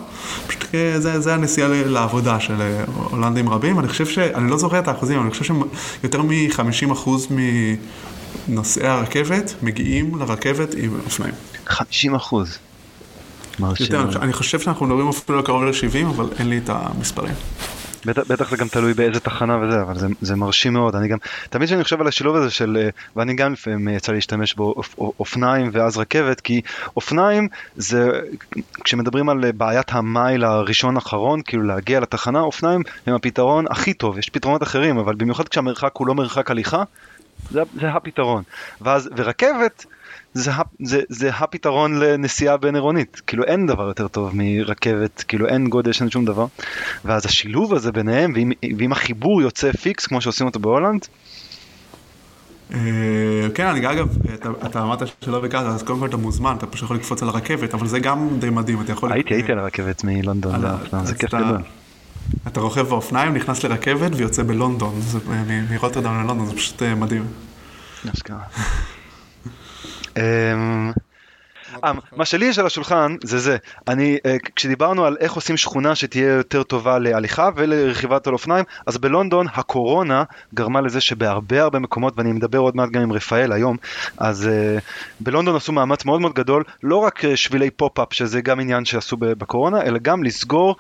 [0.47, 0.65] פשוט
[0.99, 3.79] זה, זה הנסיעה לעבודה של הולנדים רבים.
[3.79, 4.19] אני חושב ש...
[4.19, 5.55] אני לא זוכר את האחוזים, אבל אני חושב
[6.03, 7.09] שיותר מ-50%
[8.49, 11.35] מנוסעי הרכבת מגיעים לרכבת עם אופניים.
[11.67, 12.59] 50 אחוז.
[13.81, 17.35] יותר, אני חושב שאנחנו מדברים אפילו קרוב ל-70, אבל אין לי את המספרים.
[18.05, 20.97] בטח, בטח זה גם תלוי באיזה תחנה וזה, אבל זה, זה מרשים מאוד.
[20.97, 21.19] אני גם,
[21.51, 25.99] תמיד כשאני חושב על השילוב הזה של, אה, ואני גם לפעמים יצא להשתמש באופניים ואז
[25.99, 26.61] רכבת, כי
[26.97, 28.11] אופניים זה,
[28.85, 34.19] כשמדברים על אה, בעיית המייל הראשון אחרון, כאילו להגיע לתחנה, אופניים הם הפתרון הכי טוב,
[34.19, 36.83] יש פתרונות אחרים, אבל במיוחד כשהמרחק הוא לא מרחק הליכה,
[37.51, 38.43] זה, זה הפתרון.
[38.81, 39.87] ואז, ורכבת,
[40.35, 40.51] זה,
[40.83, 46.01] זה, זה הפתרון לנסיעה בין עירונית, כאילו אין דבר יותר טוב מרכבת, כאילו אין גודש,
[46.01, 46.47] אין שום דבר.
[47.05, 51.07] ואז השילוב הזה ביניהם, ואם, ואם החיבור יוצא פיקס, כמו שעושים אותו בהולנד,
[52.75, 52.79] אה,
[53.55, 54.17] כן, אני אגב,
[54.67, 57.75] אתה אמרת שלא ביקרת, אז קודם כל אתה מוזמן, אתה פשוט יכול לקפוץ על הרכבת,
[57.75, 59.13] אבל זה גם די מדהים, אתה יכול...
[59.13, 60.61] הייתי, הייתי על הרכבת מלונדון,
[61.05, 61.63] זה כיף גדול.
[62.47, 65.01] אתה רוכב באופניים, נכנס לרכבת ויוצא בלונדון,
[65.71, 67.25] מרוטרדם ללונדון, זה פשוט אה, מדהים.
[70.17, 70.91] אה,
[72.17, 73.57] מה שלי יש על השולחן זה זה,
[73.89, 78.99] אני, אה, כשדיברנו על איך עושים שכונה שתהיה יותר טובה להליכה ולרכיבת על אופניים, אז
[78.99, 80.25] בלונדון הקורונה
[80.55, 83.77] גרמה לזה שבהרבה הרבה מקומות, ואני מדבר עוד מעט גם עם רפאל היום,
[84.19, 84.51] אז
[85.21, 89.83] בלונדון עשו מאמץ מאוד מאוד גדול, לא רק שבילי pop-up, שזה גם עניין שעשו בקורונה,
[89.83, 90.77] אלא גם לסגור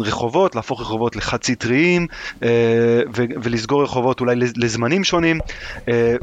[0.00, 2.06] רחובות, להפוך רחובות לחד סטריים,
[3.42, 5.40] ולסגור רחובות אולי לזמנים שונים,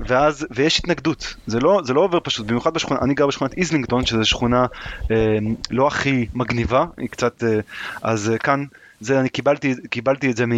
[0.08, 3.95] ואז, ויש התנגדות, זה לא, זה לא עובר פשוט, במיוחד בשכונה, אני גר בשכונת איזלינגטון,
[4.06, 4.66] שזו שכונה
[5.12, 5.38] אה,
[5.72, 7.60] לא הכי מגניבה, היא קצת, אה,
[8.02, 8.64] אז אה, כאן,
[9.00, 10.52] זה אני קיבלתי, קיבלתי את זה מ...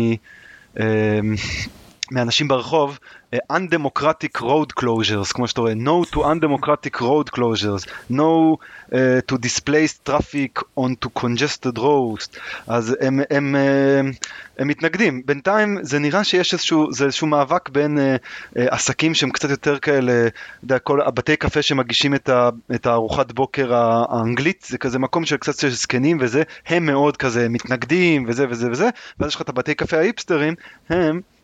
[2.12, 3.00] אה, מאנשים ברחוב,
[3.36, 8.58] uh, undemocratic road closures, כמו שאתה רואה, no to undemocratic road closures, no
[8.92, 8.96] uh,
[9.32, 14.28] to displaced traffic onto congested roads, אז הם, הם, uh,
[14.60, 15.22] הם מתנגדים.
[15.26, 18.02] בינתיים זה נראה שיש איזשהו, זה איזשהו מאבק בין uh,
[18.58, 20.28] uh, עסקים שהם קצת יותר כאלה,
[20.64, 25.38] יודע, כל הבתי קפה שמגישים את, ה, את הארוחת בוקר האנגלית, זה כזה מקום של
[25.38, 28.90] קצת של זקנים וזה, הם מאוד כזה מתנגדים וזה וזה וזה,
[29.20, 30.54] ואז יש לך את הבתי קפה ההיפסטרים,
[30.90, 31.37] הם אה,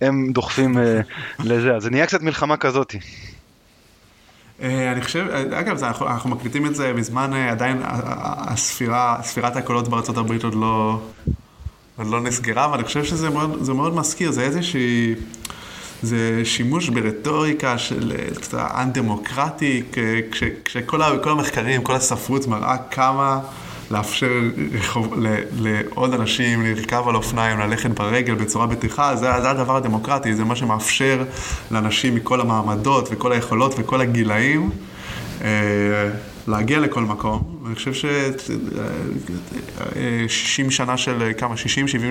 [0.00, 1.00] הם דוחפים אה,
[1.38, 2.94] לזה, אז זה נהיה קצת מלחמה כזאת.
[4.62, 10.16] אה, אני חושב, אגב, אנחנו, אנחנו מקליטים את זה בזמן עדיין הספירה, ספירת הקולות בארצות
[10.16, 11.00] הברית עוד לא,
[11.96, 15.14] עוד לא נסגרה, ואני חושב שזה מאוד, מאוד מזכיר, זה איזושהי...
[16.02, 18.12] זה שימוש ברטוריקה של
[18.54, 19.82] אנט-דמוקרטי,
[20.64, 23.40] כשכל המחקרים, כל הספרות מראה כמה
[23.90, 24.30] לאפשר
[25.58, 30.56] לעוד אנשים לרכב על אופניים, ללכת ברגל בצורה בטוחה, זה, זה הדבר הדמוקרטי, זה מה
[30.56, 31.24] שמאפשר
[31.70, 34.70] לאנשים מכל המעמדות וכל היכולות וכל הגילאים
[35.44, 35.48] אה,
[36.48, 37.42] להגיע לכל מקום.
[37.62, 41.54] ואני חושב ש-60 אה, שנה של, כמה?
[41.54, 41.58] 60-70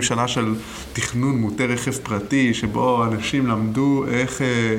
[0.01, 0.55] שנה של
[0.93, 4.41] תכנון מוטה רכב פרטי, שבו אנשים למדו איך...
[4.41, 4.75] אה,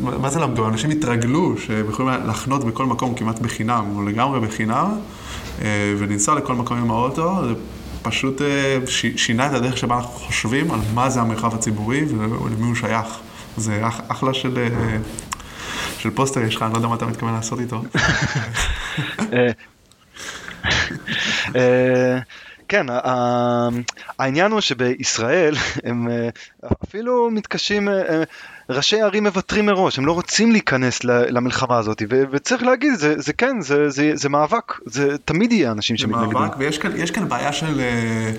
[0.00, 0.68] מה זה למדו?
[0.68, 4.90] אנשים התרגלו שהם יכולים לחנות בכל מקום כמעט בחינם, או לגמרי בחינם,
[5.98, 7.54] ולנסוע לכל מקום עם האוטו, זה
[8.02, 8.78] פשוט אה,
[9.16, 13.06] שינה את הדרך שבה אנחנו חושבים על מה זה המרחב הציבורי ולמי הוא שייך.
[13.56, 14.58] זה אחלה של...
[14.58, 14.98] אה,
[15.98, 17.82] של פוסטר יש לך, אני לא יודע מה אתה מתכוון לעשות איתו.
[22.68, 22.86] כן,
[24.18, 25.54] העניין הוא שבישראל
[25.84, 26.08] הם
[26.84, 27.88] אפילו מתקשים,
[28.70, 33.60] ראשי ערים מוותרים מראש, הם לא רוצים להיכנס למלחמה הזאת, וצריך להגיד, זה, זה כן,
[33.60, 36.28] זה, זה, זה מאבק, זה תמיד יהיה אנשים שמתנגדים.
[36.28, 38.32] זה מאבק, ויש כאן, כאן בעיה של, אה,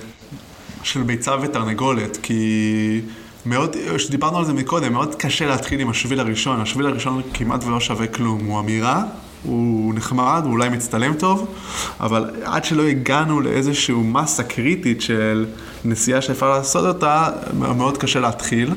[0.84, 3.02] של ביצה ותרנגולת, כי...
[3.46, 6.62] מאוד, שדיברנו על זה מקודם, מאוד קשה להתחיל עם השביל הראשון.
[6.62, 8.46] השביל הראשון כמעט ולא שווה כלום.
[8.46, 9.04] הוא אמירה,
[9.44, 11.54] הוא נחמד, הוא אולי מצטלם טוב,
[12.00, 15.46] אבל עד שלא הגענו לאיזשהו מסה קריטית של
[15.86, 17.30] נסיעה שאפשר לעשות אותה,
[17.60, 18.74] מאוד קשה להתחיל.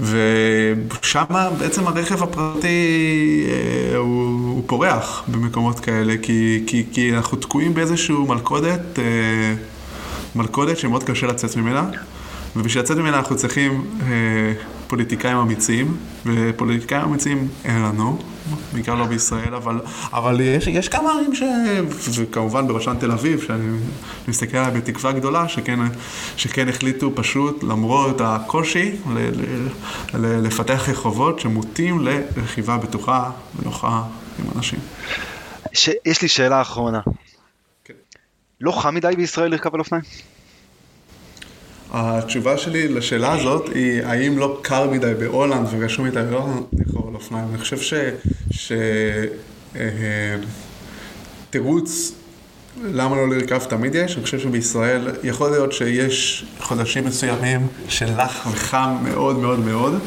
[0.00, 1.24] ושם
[1.58, 4.06] בעצם הרכב הפרטי אה, הוא,
[4.50, 9.54] הוא פורח במקומות כאלה, כי, כי, כי אנחנו תקועים באיזשהו מלכודת, אה,
[10.36, 11.90] מלכודת שמאוד קשה לצאת ממנה.
[12.56, 14.52] ובשביל לצאת ממנה אנחנו צריכים אה,
[14.86, 15.96] פוליטיקאים אמיצים,
[16.26, 18.18] ופוליטיקאים אמיצים אין לנו,
[18.72, 19.80] בעיקר לא בישראל, אבל,
[20.12, 21.42] אבל יש, יש כמה ערים ש...
[22.18, 23.78] וכמובן בראשן תל אביב, שאני
[24.28, 25.78] מסתכל עליה בתקווה גדולה, שכן,
[26.36, 29.68] שכן החליטו פשוט, למרות הקושי, ל, ל,
[30.14, 34.02] ל, לפתח רחובות שמוטים לרכיבה בטוחה ונוחה
[34.38, 34.78] עם אנשים.
[35.72, 35.90] ש...
[36.04, 37.00] יש לי שאלה אחרונה.
[37.84, 37.94] כן.
[38.60, 40.04] לא חם מדי בישראל לרכב על אופניים?
[41.92, 46.62] התשובה שלי לשאלה הזאת היא, האם לא קר מדי בהולנד וגשום מדי בהולנד?
[46.72, 47.48] לרכב על אופניים?
[47.50, 47.94] אני חושב ש...
[48.50, 48.72] ש...
[49.76, 50.36] אה,
[51.50, 52.12] תירוץ
[52.84, 58.46] למה לא לרכב תמיד יש, אני חושב שבישראל יכול להיות שיש חודשים מסוימים של לח
[58.52, 59.98] וחם מאוד מאוד מאוד,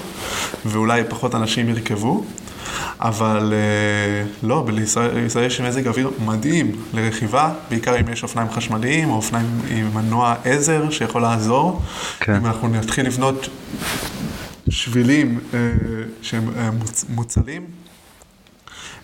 [0.66, 2.26] ואולי פחות אנשים ירכבו,
[3.00, 9.16] אבל אה, לא, בישראל יש מזג אוויר מדהים לרכיבה, בעיקר אם יש אופניים חשמליים או
[9.16, 11.82] אופניים עם מנוע עזר שיכול לעזור.
[12.20, 12.36] כן.
[12.36, 13.50] אם אנחנו נתחיל לבנות
[14.70, 15.60] שבילים אה,
[16.22, 16.70] שהם אה,
[17.10, 17.75] מוצלים.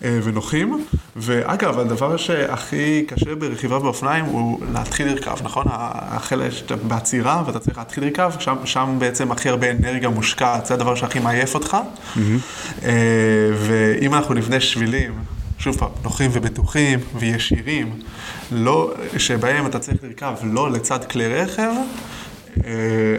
[0.04, 0.86] אה, ונוחים.
[1.16, 5.66] ואגב, הדבר שהכי קשה ברכיבה באופניים הוא להתחיל לרכב, נכון?
[5.70, 10.74] החלק שאתה בעצירה ואתה צריך להתחיל לרכב, שם, שם בעצם הכי הרבה אנרגיה מושקעת, זה
[10.74, 11.78] הדבר שהכי מעייף אותך.
[11.78, 12.82] Mm-hmm.
[13.56, 15.14] ואם אנחנו נבנה שבילים,
[15.58, 17.99] שוב פעם, נוחים ובטוחים וישירים,
[18.52, 21.82] לא, שבהם אתה צריך לרכב לא לצד כלי רכב, אה,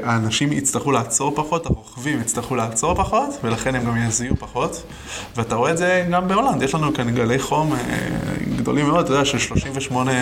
[0.02, 4.82] האנשים יצטרכו לעצור פחות, הרוכבים יצטרכו לעצור פחות, ולכן הם גם יזיעו פחות.
[5.36, 7.78] ואתה רואה את זה גם בהולנד, יש לנו כאן גלי חום אה,
[8.56, 10.12] גדולים מאוד, אתה יודע, של 38,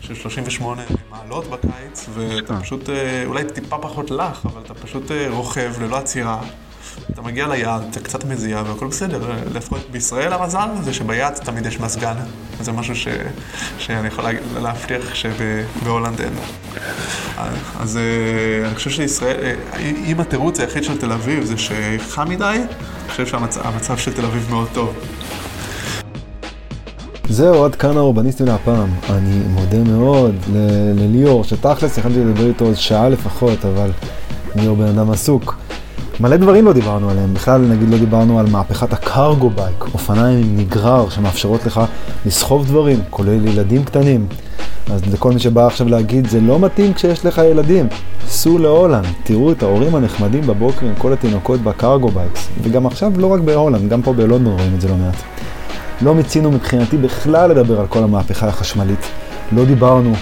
[0.00, 5.72] של 38 מעלות בקיץ, ואתה פשוט, אה, אולי טיפה פחות לח, אבל אתה פשוט רוכב
[5.80, 6.40] ללא עצירה.
[7.10, 11.80] אתה מגיע ליעד, אתה קצת מזיע והכל בסדר, לפחות בישראל המזל זה שביעד תמיד יש
[11.80, 12.16] מזגן.
[12.60, 13.08] זה משהו ש...
[13.78, 14.24] שאני יכול
[14.62, 16.32] להבטיח שבהולנד אין.
[17.80, 19.36] אז אה, אני חושב שישראל,
[19.72, 24.24] אה, אם התירוץ היחיד של תל אביב זה שחם מדי, אני חושב שהמצב של תל
[24.24, 24.94] אביב מאוד טוב.
[27.28, 28.88] זהו, עד כאן האורבניסטים להפעם.
[29.10, 30.34] אני מודה מאוד
[30.94, 33.90] לליאור, שתכלס יכולתי לדבר איתו עוד שעה לפחות, אבל
[34.56, 35.56] ליאור בן אדם עסוק.
[36.20, 40.38] מלא דברים לא דיברנו עליהם, בכלל נגיד לא דיברנו על מהפכת ה cargo bike, אופניים
[40.38, 41.80] עם נגרר שמאפשרות לך
[42.26, 44.26] לסחוב דברים, כולל ילדים קטנים.
[44.90, 47.86] אז לכל מי שבא עכשיו להגיד, זה לא מתאים כשיש לך ילדים.
[48.26, 52.48] סעו להולנד, תראו את ההורים הנחמדים בבוקר עם כל התינוקות ב cargo bikes.
[52.62, 55.16] וגם עכשיו לא רק בהולנד, גם פה בלונדון רואים את זה לא מעט.
[56.02, 59.06] לא מיצינו מבחינתי בכלל לדבר על כל המהפכה החשמלית.
[59.52, 60.12] לא דיברנו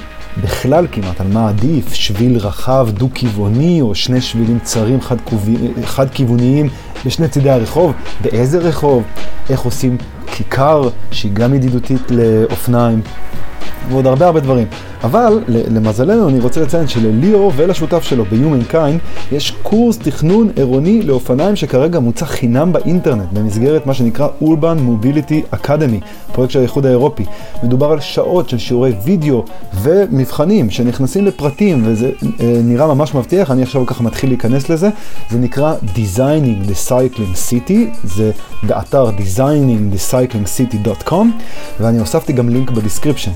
[0.43, 4.99] בכלל כמעט על מה עדיף, שביל רחב דו-כיווני או שני שבילים צרים
[5.85, 6.69] חד-כיווניים
[7.07, 9.03] בשני צידי הרחוב, באיזה רחוב,
[9.51, 9.97] איך עושים
[10.27, 13.01] כיכר שהיא גם ידידותית לאופניים,
[13.91, 14.67] ועוד הרבה הרבה דברים.
[15.05, 18.99] אבל למזלנו אני רוצה לציין שלליאור ולשותף שלו ב-Humankind
[19.33, 26.05] יש קורס תכנון עירוני לאופניים שכרגע מוצע חינם באינטרנט במסגרת מה שנקרא Urban Mobility Academy,
[26.33, 27.25] פרויקט של האיחוד האירופי.
[27.63, 29.45] מדובר על שעות של שיעורי וידאו
[29.83, 32.29] ומבחנים שנכנסים לפרטים וזה אה,
[32.65, 34.89] נראה ממש מבטיח, אני עכשיו ככה מתחיל להיכנס לזה.
[35.31, 38.31] זה נקרא Designing the Cycling City, זה
[38.63, 41.27] באתר designingthecyclingcity.com
[41.81, 43.33] ואני הוספתי גם לינק ב description.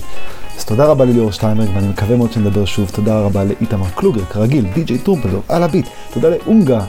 [0.59, 2.91] אז תודה רבה לליאור שטיינברג, ואני מקווה מאוד שנדבר שוב.
[2.91, 5.87] תודה רבה לאיתמר קלוגר, כרגיל, די.ג'יי טרומפלדור, על הביט.
[6.13, 6.85] תודה לאונגה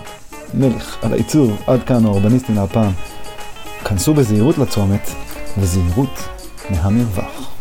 [0.54, 1.58] מלך על העיצוב.
[1.68, 2.92] עד כאן האורבניסטים להפעם.
[3.86, 5.10] כנסו בזהירות לצומת,
[5.58, 6.30] וזהירות
[6.70, 7.57] מהמרווח.